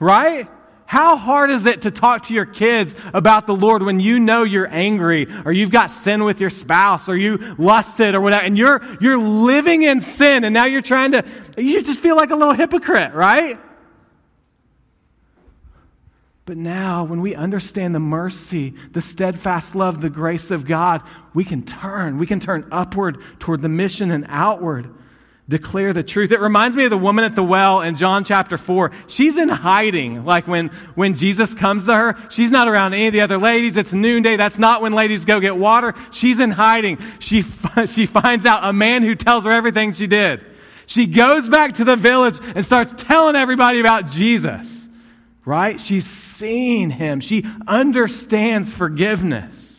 right? 0.00 0.48
How 0.86 1.16
hard 1.16 1.50
is 1.50 1.66
it 1.66 1.82
to 1.82 1.90
talk 1.90 2.24
to 2.24 2.34
your 2.34 2.44
kids 2.44 2.94
about 3.14 3.46
the 3.46 3.54
Lord 3.54 3.82
when 3.82 3.98
you 3.98 4.18
know 4.18 4.42
you're 4.42 4.68
angry 4.68 5.26
or 5.44 5.52
you've 5.52 5.70
got 5.70 5.90
sin 5.90 6.24
with 6.24 6.40
your 6.40 6.50
spouse 6.50 7.08
or 7.08 7.16
you 7.16 7.38
lusted 7.58 8.14
or 8.14 8.20
whatever 8.20 8.44
and 8.44 8.58
you're, 8.58 8.82
you're 9.00 9.18
living 9.18 9.82
in 9.82 10.00
sin 10.00 10.44
and 10.44 10.52
now 10.52 10.66
you're 10.66 10.82
trying 10.82 11.12
to, 11.12 11.24
you 11.56 11.82
just 11.82 11.98
feel 11.98 12.16
like 12.16 12.30
a 12.30 12.36
little 12.36 12.52
hypocrite, 12.52 13.14
right? 13.14 13.58
But 16.44 16.56
now, 16.56 17.04
when 17.04 17.20
we 17.20 17.34
understand 17.34 17.94
the 17.94 18.00
mercy, 18.00 18.74
the 18.90 19.00
steadfast 19.00 19.74
love, 19.74 20.00
the 20.00 20.10
grace 20.10 20.50
of 20.50 20.66
God, 20.66 21.02
we 21.34 21.44
can 21.44 21.62
turn. 21.62 22.18
We 22.18 22.26
can 22.26 22.40
turn 22.40 22.66
upward 22.72 23.18
toward 23.38 23.62
the 23.62 23.68
mission 23.68 24.10
and 24.10 24.26
outward 24.28 24.92
declare 25.52 25.92
the 25.92 26.02
truth. 26.02 26.32
It 26.32 26.40
reminds 26.40 26.76
me 26.76 26.84
of 26.84 26.90
the 26.90 26.96
woman 26.96 27.24
at 27.24 27.36
the 27.36 27.42
well 27.42 27.82
in 27.82 27.94
John 27.94 28.24
chapter 28.24 28.56
4. 28.56 28.90
She's 29.06 29.36
in 29.36 29.50
hiding. 29.50 30.24
Like 30.24 30.48
when, 30.48 30.68
when 30.94 31.14
Jesus 31.14 31.54
comes 31.54 31.84
to 31.84 31.94
her, 31.94 32.16
she's 32.30 32.50
not 32.50 32.68
around 32.68 32.94
any 32.94 33.08
of 33.08 33.12
the 33.12 33.20
other 33.20 33.36
ladies. 33.36 33.76
It's 33.76 33.92
noonday. 33.92 34.36
That's 34.36 34.58
not 34.58 34.80
when 34.80 34.92
ladies 34.92 35.26
go 35.26 35.40
get 35.40 35.54
water. 35.54 35.94
She's 36.10 36.40
in 36.40 36.50
hiding. 36.50 36.98
She, 37.18 37.42
she 37.86 38.06
finds 38.06 38.46
out 38.46 38.64
a 38.64 38.72
man 38.72 39.02
who 39.02 39.14
tells 39.14 39.44
her 39.44 39.50
everything 39.50 39.92
she 39.92 40.06
did. 40.06 40.44
She 40.86 41.06
goes 41.06 41.50
back 41.50 41.74
to 41.74 41.84
the 41.84 41.96
village 41.96 42.38
and 42.54 42.64
starts 42.64 42.94
telling 42.96 43.36
everybody 43.36 43.78
about 43.78 44.10
Jesus. 44.10 44.88
Right? 45.44 45.78
She's 45.78 46.06
seen 46.06 46.88
him. 46.88 47.20
She 47.20 47.44
understands 47.66 48.72
forgiveness. 48.72 49.71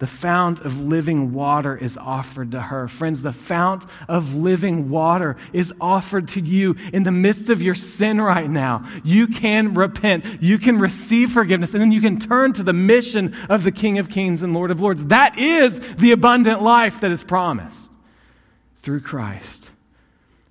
The 0.00 0.06
fount 0.06 0.62
of 0.62 0.80
living 0.80 1.34
water 1.34 1.76
is 1.76 1.98
offered 1.98 2.52
to 2.52 2.60
her. 2.62 2.88
Friends, 2.88 3.20
the 3.20 3.34
fount 3.34 3.84
of 4.08 4.34
living 4.34 4.88
water 4.88 5.36
is 5.52 5.74
offered 5.78 6.26
to 6.28 6.40
you 6.40 6.74
in 6.94 7.02
the 7.02 7.10
midst 7.10 7.50
of 7.50 7.60
your 7.60 7.74
sin 7.74 8.18
right 8.18 8.48
now. 8.48 8.88
You 9.04 9.26
can 9.26 9.74
repent, 9.74 10.42
you 10.42 10.58
can 10.58 10.78
receive 10.78 11.32
forgiveness, 11.32 11.74
and 11.74 11.82
then 11.82 11.92
you 11.92 12.00
can 12.00 12.18
turn 12.18 12.54
to 12.54 12.62
the 12.62 12.72
mission 12.72 13.36
of 13.50 13.62
the 13.62 13.70
King 13.70 13.98
of 13.98 14.08
Kings 14.08 14.42
and 14.42 14.54
Lord 14.54 14.70
of 14.70 14.80
Lords. 14.80 15.04
That 15.04 15.38
is 15.38 15.80
the 15.98 16.12
abundant 16.12 16.62
life 16.62 17.02
that 17.02 17.10
is 17.10 17.22
promised 17.22 17.92
through 18.80 19.00
Christ. 19.00 19.68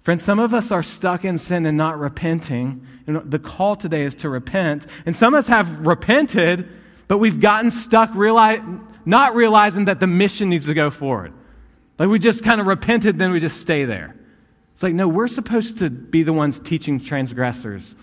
Friends, 0.03 0.23
some 0.23 0.37
of 0.37 0.53
us 0.53 0.71
are 0.71 0.83
stuck 0.83 1.25
in 1.25 1.39
sin 1.39 1.65
and 1.65 1.75
not 1.75 1.97
repenting. 1.97 2.85
And 3.07 3.31
the 3.31 3.39
call 3.39 3.75
today 3.75 4.03
is 4.03 4.13
to 4.17 4.29
repent. 4.29 4.85
And 5.07 5.15
some 5.15 5.33
of 5.33 5.39
us 5.39 5.47
have 5.47 5.87
repented, 5.87 6.69
but 7.07 7.17
we've 7.17 7.39
gotten 7.39 7.71
stuck 7.71 8.13
realizing 8.13 8.85
not 9.09 9.35
realizing 9.35 9.85
that 9.85 9.99
the 9.99 10.07
mission 10.07 10.49
needs 10.49 10.67
to 10.67 10.73
go 10.73 10.89
forward. 10.89 11.33
Like 11.97 12.09
we 12.09 12.19
just 12.19 12.43
kind 12.43 12.61
of 12.61 12.67
repented, 12.67 13.19
then 13.19 13.31
we 13.31 13.39
just 13.39 13.59
stay 13.59 13.85
there. 13.85 14.15
It's 14.73 14.83
like, 14.83 14.93
no, 14.93 15.09
we're 15.09 15.27
supposed 15.27 15.79
to 15.79 15.89
be 15.89 16.23
the 16.23 16.31
ones 16.31 16.59
teaching 16.59 16.99
transgressors 16.99 17.95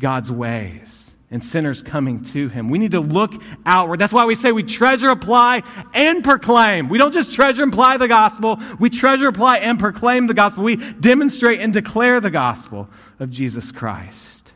God's 0.00 0.32
ways 0.32 1.14
and 1.30 1.42
sinners 1.42 1.82
coming 1.82 2.22
to 2.22 2.48
him. 2.48 2.68
We 2.68 2.78
need 2.78 2.90
to 2.90 3.00
look 3.00 3.32
outward. 3.64 3.98
That's 3.98 4.12
why 4.12 4.26
we 4.26 4.34
say 4.34 4.52
we 4.52 4.64
treasure, 4.64 5.08
apply, 5.08 5.62
and 5.94 6.22
proclaim. 6.22 6.88
We 6.88 6.98
don't 6.98 7.12
just 7.12 7.32
treasure 7.32 7.62
apply 7.62 7.96
the 7.98 8.08
gospel, 8.08 8.60
we 8.78 8.90
treasure, 8.90 9.28
apply, 9.28 9.58
and 9.58 9.78
proclaim 9.78 10.26
the 10.26 10.34
gospel. 10.34 10.64
We 10.64 10.76
demonstrate 10.76 11.60
and 11.60 11.72
declare 11.72 12.20
the 12.20 12.30
gospel 12.30 12.88
of 13.20 13.30
Jesus 13.30 13.72
Christ. 13.72 14.52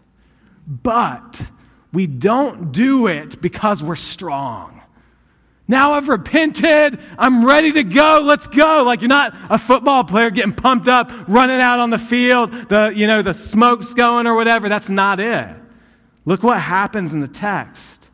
But 0.67 1.47
we 1.93 2.07
don't 2.07 2.73
do 2.73 3.07
it 3.07 3.41
because 3.41 3.83
we're 3.83 3.97
strong. 3.97 4.76
Now 5.69 5.95
I've 5.95 6.09
repented. 6.09 7.01
I'm 7.19 7.45
ready 7.45 7.73
to 7.73 7.83
go. 7.83 8.23
Let's 8.25 8.47
go. 8.47 8.85
Like 8.85 9.01
you're 9.01 9.09
not 9.09 9.35
a 9.51 9.59
football 9.59 10.05
player 10.05 10.31
getting 10.31 10.55
pumped 10.55 10.87
up, 10.87 11.11
running 11.27 11.61
out 11.61 11.81
on 11.81 11.91
the 11.91 11.99
field, 11.99 12.53
the, 12.69 12.93
you 12.95 13.07
know, 13.07 13.23
the 13.23 13.35
smoke's 13.35 13.93
going 13.93 14.27
or 14.27 14.35
whatever. 14.35 14.69
That's 14.69 14.89
not 14.89 15.19
it. 15.19 15.57
Look 16.25 16.43
what 16.43 16.61
happens 16.61 17.15
in 17.15 17.21
the 17.21 17.29
text. 17.29 18.11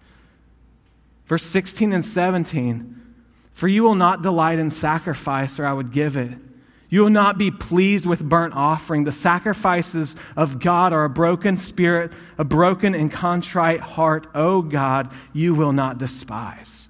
Verse 1.27 1.45
16 1.45 1.93
and 1.93 2.05
17. 2.05 3.01
For 3.55 3.69
you 3.69 3.83
will 3.83 3.95
not 3.95 4.23
delight 4.23 4.59
in 4.59 4.71
sacrifice, 4.71 5.59
or 5.59 5.67
I 5.67 5.73
would 5.73 5.93
give 5.93 6.17
it. 6.17 6.33
You 6.89 7.01
will 7.01 7.11
not 7.11 7.39
be 7.39 7.51
pleased 7.51 8.05
with 8.05 8.27
burnt 8.27 8.55
offering. 8.55 9.05
The 9.05 9.13
sacrifices 9.13 10.15
of 10.37 10.59
God 10.59 10.93
are 10.93 11.05
a 11.05 11.11
broken 11.11 11.57
spirit, 11.57 12.13
a 12.37 12.45
broken 12.45 12.95
and 12.95 13.11
contrite 13.11 13.81
heart. 13.81 14.27
O 14.35 14.57
oh 14.57 14.63
God, 14.63 15.11
you 15.33 15.55
will 15.55 15.73
not 15.73 15.97
despise. 15.97 16.89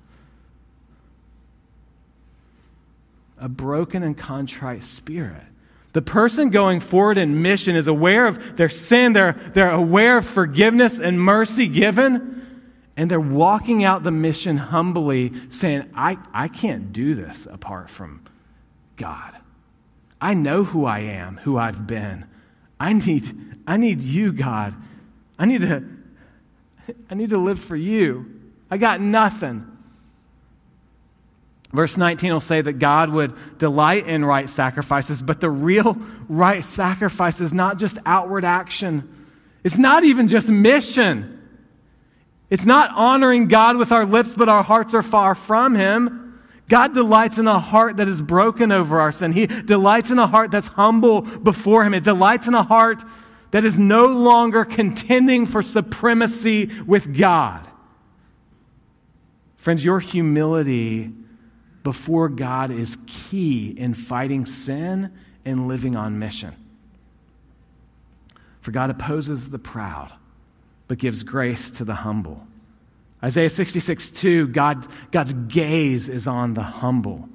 A 3.43 3.49
broken 3.49 4.05
and 4.05 4.17
contrite 4.17 4.85
spirit. 4.85 5.43
The 5.95 6.01
person 6.01 6.51
going 6.51 6.79
forward 6.79 7.19
in 7.19 7.43
mission 7.43 7.75
is 7.75 7.89
aware 7.89 8.27
of 8.27 8.57
their 8.57 8.69
sin, 8.69 9.13
they're, 9.13 9.33
they're 9.53 9.71
aware 9.71 10.19
of 10.19 10.27
forgiveness 10.27 11.01
and 11.01 11.21
mercy 11.21 11.67
given, 11.67 12.47
and 12.97 13.11
they're 13.11 13.19
walking 13.19 13.83
out 13.83 14.05
the 14.05 14.13
mission 14.13 14.57
humbly, 14.57 15.33
saying, 15.51 15.91
I, 15.95 16.19
I 16.33 16.47
can't 16.47 16.93
do 16.93 17.17
this 17.17 17.47
apart 17.47 17.91
from 17.91 18.25
God. 18.97 19.37
I 20.21 20.35
know 20.35 20.63
who 20.63 20.85
I 20.85 21.01
am, 21.01 21.39
who 21.39 21.59
I've 21.59 21.85
been. 21.85 22.27
I 22.79 22.93
need, 22.93 23.57
I 23.67 23.77
need 23.77 24.03
you, 24.03 24.33
God. 24.33 24.75
I 25.37 25.47
need 25.47 25.63
to, 25.63 25.83
I 27.11 27.15
need 27.15 27.31
to 27.31 27.39
live 27.39 27.59
for 27.59 27.75
you. 27.75 28.41
I 28.71 28.77
got 28.77 29.01
nothing. 29.01 29.67
Verse 31.73 31.97
19 31.97 32.33
will 32.33 32.41
say 32.41 32.61
that 32.61 32.75
God 32.75 33.11
would 33.11 33.35
delight 33.59 34.07
in 34.07 34.25
right 34.25 34.49
sacrifices, 34.49 35.23
but 35.23 35.41
the 35.41 35.51
real 35.51 35.97
right 36.29 36.63
sacrifice 36.63 37.41
is 37.41 37.55
not 37.55 37.79
just 37.79 37.99
outward 38.05 38.45
action. 38.45 39.27
It's 39.65 39.79
not 39.79 40.05
even 40.05 40.29
just 40.29 40.51
mission. 40.51 41.41
It's 42.51 42.67
not 42.67 42.91
honoring 42.95 43.49
God 43.49 43.79
with 43.79 43.91
our 43.91 44.05
lips, 44.05 44.35
but 44.35 44.51
our 44.51 44.63
hearts 44.63 44.93
are 44.93 45.03
far 45.03 45.35
from 45.35 45.75
Him. 45.75 46.39
God 46.69 46.93
delights 46.93 47.39
in 47.39 47.49
a 47.49 47.59
heart 47.59 47.97
that 47.97 48.09
is 48.09 48.21
broken 48.21 48.71
over 48.71 49.01
our 49.01 49.13
sin. 49.13 49.33
He 49.33 49.47
delights 49.47 50.11
in 50.11 50.19
a 50.19 50.27
heart 50.27 50.51
that's 50.51 50.69
humble 50.69 51.23
before 51.23 51.85
Him. 51.85 51.95
It 51.95 52.05
delights 52.05 52.47
in 52.47 52.55
a 52.55 52.63
heart 52.63 53.03
that 53.53 53.65
is 53.65 53.79
no 53.79 54.07
longer 54.07 54.67
contending 54.67 55.47
for 55.47 55.63
supremacy 55.63 56.71
with 56.87 57.17
God. 57.17 57.67
Friends, 59.57 59.83
your 59.83 60.01
humility 60.01 61.13
before 61.83 62.29
God 62.29 62.71
is 62.71 62.97
key 63.07 63.75
in 63.77 63.95
fighting 63.95 64.47
sin 64.47 65.13
and 65.45 65.69
living 65.69 65.97
on 65.97 66.19
mission. 66.19 66.55
For 68.61 68.71
God 68.71 68.91
opposes 68.91 69.49
the 69.49 69.59
proud, 69.59 70.13
but 70.87 70.99
gives 70.99 71.23
grace 71.23 71.71
to 71.73 71.85
the 71.85 71.95
humble. 71.95 72.47
Isaiah 73.25 73.51
66, 73.51 74.11
2, 74.11 74.49
God, 74.49 74.87
God's 75.11 75.33
gaze 75.49 76.09
is 76.09 76.27
on 76.27 76.55
the 76.55 76.63
humble. 76.63 77.29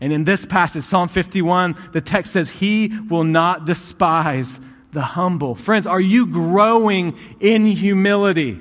And 0.00 0.12
in 0.12 0.24
this 0.24 0.44
passage, 0.44 0.84
Psalm 0.84 1.08
51, 1.08 1.76
the 1.92 2.00
text 2.00 2.32
says, 2.32 2.50
He 2.50 2.88
will 3.08 3.24
not 3.24 3.66
despise 3.66 4.60
the 4.92 5.02
humble. 5.02 5.54
Friends, 5.54 5.86
are 5.86 6.00
you 6.00 6.26
growing 6.26 7.16
in 7.40 7.66
humility? 7.66 8.58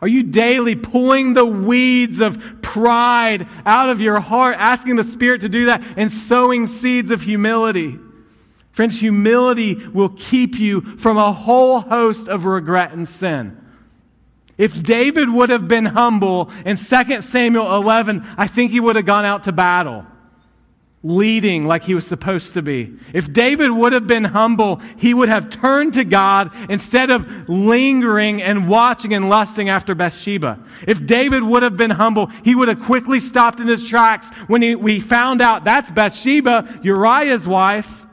Are 0.00 0.08
you 0.08 0.22
daily 0.22 0.76
pulling 0.76 1.34
the 1.34 1.44
weeds 1.44 2.20
of 2.20 2.62
pride 2.62 3.48
out 3.66 3.90
of 3.90 4.00
your 4.00 4.20
heart, 4.20 4.56
asking 4.58 4.96
the 4.96 5.04
Spirit 5.04 5.40
to 5.40 5.48
do 5.48 5.66
that, 5.66 5.82
and 5.96 6.12
sowing 6.12 6.66
seeds 6.66 7.10
of 7.10 7.22
humility? 7.22 7.98
Friends, 8.70 9.00
humility 9.00 9.74
will 9.74 10.10
keep 10.10 10.58
you 10.58 10.82
from 10.98 11.18
a 11.18 11.32
whole 11.32 11.80
host 11.80 12.28
of 12.28 12.44
regret 12.44 12.92
and 12.92 13.08
sin. 13.08 13.56
If 14.56 14.82
David 14.82 15.30
would 15.30 15.50
have 15.50 15.66
been 15.66 15.86
humble 15.86 16.50
in 16.64 16.76
2 16.76 17.22
Samuel 17.22 17.74
11, 17.76 18.24
I 18.36 18.46
think 18.46 18.70
he 18.70 18.80
would 18.80 18.96
have 18.96 19.06
gone 19.06 19.24
out 19.24 19.44
to 19.44 19.52
battle 19.52 20.06
leading 21.02 21.64
like 21.64 21.84
he 21.84 21.94
was 21.94 22.06
supposed 22.06 22.54
to 22.54 22.62
be. 22.62 22.92
If 23.12 23.32
David 23.32 23.70
would 23.70 23.92
have 23.92 24.08
been 24.08 24.24
humble, 24.24 24.80
he 24.96 25.14
would 25.14 25.28
have 25.28 25.48
turned 25.48 25.94
to 25.94 26.04
God 26.04 26.50
instead 26.68 27.10
of 27.10 27.48
lingering 27.48 28.42
and 28.42 28.68
watching 28.68 29.14
and 29.14 29.28
lusting 29.28 29.68
after 29.68 29.94
Bathsheba. 29.94 30.58
If 30.86 31.06
David 31.06 31.44
would 31.44 31.62
have 31.62 31.76
been 31.76 31.90
humble, 31.90 32.26
he 32.44 32.54
would 32.54 32.68
have 32.68 32.80
quickly 32.80 33.20
stopped 33.20 33.60
in 33.60 33.68
his 33.68 33.88
tracks 33.88 34.28
when 34.48 34.60
he, 34.60 34.74
we 34.74 34.98
found 34.98 35.40
out 35.40 35.64
that's 35.64 35.90
Bathsheba, 35.90 36.80
Uriah's 36.82 37.46
wife. 37.46 38.06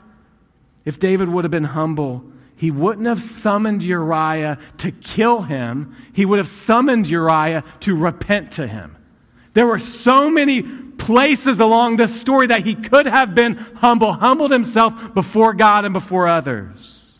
If 0.84 1.00
David 1.00 1.28
would 1.28 1.42
have 1.42 1.50
been 1.50 1.64
humble, 1.64 2.24
he 2.54 2.70
wouldn't 2.70 3.08
have 3.08 3.20
summoned 3.20 3.82
Uriah 3.82 4.58
to 4.78 4.92
kill 4.92 5.42
him. 5.42 5.96
He 6.12 6.24
would 6.24 6.38
have 6.38 6.48
summoned 6.48 7.08
Uriah 7.08 7.64
to 7.80 7.96
repent 7.96 8.52
to 8.52 8.68
him. 8.68 8.96
There 9.54 9.66
were 9.66 9.80
so 9.80 10.30
many 10.30 10.64
places 10.98 11.60
along 11.60 11.96
this 11.96 12.18
story 12.18 12.48
that 12.48 12.64
he 12.64 12.74
could 12.74 13.06
have 13.06 13.34
been 13.34 13.56
humble, 13.56 14.12
humbled 14.12 14.50
himself 14.50 15.14
before 15.14 15.54
God 15.54 15.84
and 15.84 15.92
before 15.92 16.28
others. 16.28 17.18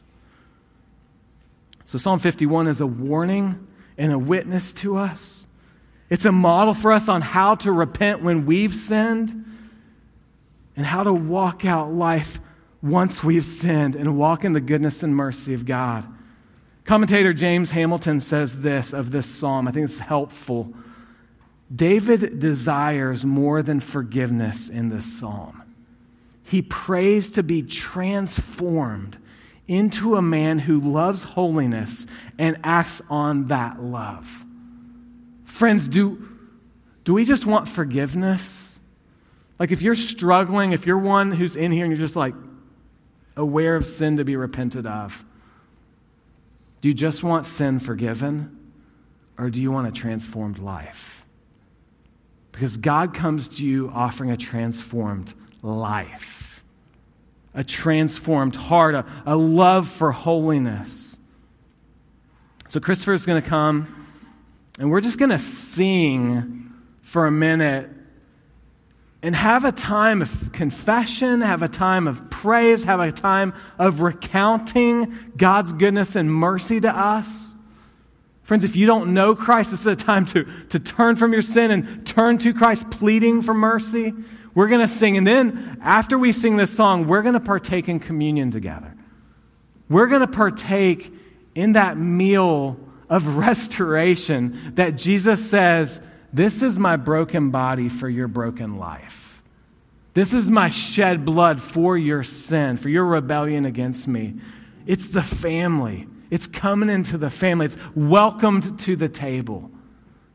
So, 1.84 1.98
Psalm 1.98 2.18
51 2.18 2.66
is 2.66 2.80
a 2.80 2.86
warning 2.86 3.66
and 3.96 4.12
a 4.12 4.18
witness 4.18 4.72
to 4.74 4.96
us. 4.96 5.46
It's 6.10 6.24
a 6.24 6.32
model 6.32 6.74
for 6.74 6.92
us 6.92 7.08
on 7.08 7.22
how 7.22 7.56
to 7.56 7.72
repent 7.72 8.22
when 8.22 8.46
we've 8.46 8.74
sinned 8.74 9.44
and 10.76 10.86
how 10.86 11.02
to 11.02 11.12
walk 11.12 11.64
out 11.64 11.92
life 11.92 12.40
once 12.82 13.24
we've 13.24 13.46
sinned 13.46 13.96
and 13.96 14.18
walk 14.18 14.44
in 14.44 14.52
the 14.52 14.60
goodness 14.60 15.02
and 15.02 15.14
mercy 15.14 15.54
of 15.54 15.64
God. 15.64 16.06
Commentator 16.84 17.32
James 17.32 17.72
Hamilton 17.72 18.20
says 18.20 18.56
this 18.56 18.92
of 18.92 19.10
this 19.10 19.26
psalm. 19.26 19.66
I 19.66 19.72
think 19.72 19.84
it's 19.84 19.98
helpful. 19.98 20.72
David 21.74 22.38
desires 22.38 23.24
more 23.24 23.62
than 23.62 23.80
forgiveness 23.80 24.68
in 24.68 24.88
this 24.88 25.18
psalm. 25.18 25.62
He 26.44 26.62
prays 26.62 27.30
to 27.30 27.42
be 27.42 27.62
transformed 27.62 29.18
into 29.66 30.14
a 30.14 30.22
man 30.22 30.60
who 30.60 30.80
loves 30.80 31.24
holiness 31.24 32.06
and 32.38 32.56
acts 32.62 33.02
on 33.10 33.48
that 33.48 33.82
love. 33.82 34.44
Friends, 35.44 35.88
do, 35.88 36.28
do 37.04 37.12
we 37.12 37.24
just 37.24 37.46
want 37.46 37.68
forgiveness? 37.68 38.78
Like 39.58 39.72
if 39.72 39.82
you're 39.82 39.96
struggling, 39.96 40.72
if 40.72 40.86
you're 40.86 40.98
one 40.98 41.32
who's 41.32 41.56
in 41.56 41.72
here 41.72 41.84
and 41.84 41.90
you're 41.90 42.06
just 42.06 42.14
like 42.14 42.34
aware 43.36 43.74
of 43.74 43.86
sin 43.86 44.18
to 44.18 44.24
be 44.24 44.36
repented 44.36 44.86
of, 44.86 45.24
do 46.80 46.88
you 46.88 46.94
just 46.94 47.24
want 47.24 47.44
sin 47.44 47.80
forgiven 47.80 48.56
or 49.36 49.50
do 49.50 49.60
you 49.60 49.72
want 49.72 49.88
a 49.88 49.92
transformed 49.92 50.60
life? 50.60 51.25
Because 52.56 52.78
God 52.78 53.12
comes 53.12 53.48
to 53.58 53.66
you 53.66 53.92
offering 53.94 54.30
a 54.30 54.36
transformed 54.38 55.34
life, 55.60 56.64
a 57.52 57.62
transformed 57.62 58.56
heart, 58.56 58.94
a, 58.94 59.04
a 59.26 59.36
love 59.36 59.88
for 59.88 60.10
holiness. 60.10 61.18
So, 62.70 62.80
Christopher 62.80 63.12
is 63.12 63.26
going 63.26 63.42
to 63.42 63.46
come, 63.46 64.06
and 64.78 64.90
we're 64.90 65.02
just 65.02 65.18
going 65.18 65.32
to 65.32 65.38
sing 65.38 66.72
for 67.02 67.26
a 67.26 67.30
minute 67.30 67.90
and 69.22 69.36
have 69.36 69.66
a 69.66 69.72
time 69.72 70.22
of 70.22 70.50
confession, 70.52 71.42
have 71.42 71.62
a 71.62 71.68
time 71.68 72.08
of 72.08 72.30
praise, 72.30 72.84
have 72.84 73.00
a 73.00 73.12
time 73.12 73.52
of 73.78 74.00
recounting 74.00 75.14
God's 75.36 75.74
goodness 75.74 76.16
and 76.16 76.32
mercy 76.32 76.80
to 76.80 76.88
us. 76.88 77.54
Friends, 78.46 78.62
if 78.62 78.76
you 78.76 78.86
don't 78.86 79.12
know 79.12 79.34
Christ, 79.34 79.72
this 79.72 79.80
is 79.80 79.86
a 79.86 79.96
time 79.96 80.24
to, 80.26 80.46
to 80.68 80.78
turn 80.78 81.16
from 81.16 81.32
your 81.32 81.42
sin 81.42 81.72
and 81.72 82.06
turn 82.06 82.38
to 82.38 82.54
Christ, 82.54 82.88
pleading 82.90 83.42
for 83.42 83.52
mercy. 83.52 84.14
We're 84.54 84.68
going 84.68 84.82
to 84.82 84.86
sing. 84.86 85.16
And 85.16 85.26
then, 85.26 85.78
after 85.82 86.16
we 86.16 86.30
sing 86.30 86.56
this 86.56 86.70
song, 86.70 87.08
we're 87.08 87.22
going 87.22 87.34
to 87.34 87.40
partake 87.40 87.88
in 87.88 87.98
communion 87.98 88.52
together. 88.52 88.94
We're 89.88 90.06
going 90.06 90.20
to 90.20 90.28
partake 90.28 91.12
in 91.56 91.72
that 91.72 91.98
meal 91.98 92.78
of 93.08 93.36
restoration 93.36 94.74
that 94.76 94.94
Jesus 94.94 95.44
says, 95.50 96.00
This 96.32 96.62
is 96.62 96.78
my 96.78 96.94
broken 96.94 97.50
body 97.50 97.88
for 97.88 98.08
your 98.08 98.28
broken 98.28 98.78
life. 98.78 99.42
This 100.14 100.32
is 100.32 100.52
my 100.52 100.68
shed 100.68 101.24
blood 101.24 101.60
for 101.60 101.98
your 101.98 102.22
sin, 102.22 102.76
for 102.76 102.90
your 102.90 103.06
rebellion 103.06 103.64
against 103.64 104.06
me. 104.06 104.36
It's 104.86 105.08
the 105.08 105.24
family. 105.24 106.06
It's 106.30 106.46
coming 106.46 106.90
into 106.90 107.18
the 107.18 107.30
family. 107.30 107.66
It's 107.66 107.78
welcomed 107.94 108.78
to 108.80 108.96
the 108.96 109.08
table. 109.08 109.70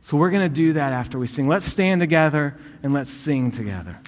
So 0.02 0.18
we're 0.18 0.32
going 0.32 0.50
to 0.50 0.56
do 0.56 0.74
that 0.74 0.94
after 0.94 1.20
we 1.20 1.28
sing. 1.28 1.48
Let's 1.48 1.66
stand 1.66 2.02
together 2.02 2.58
and 2.82 2.94
let's 2.94 3.12
sing 3.12 3.52
together. 3.52 4.00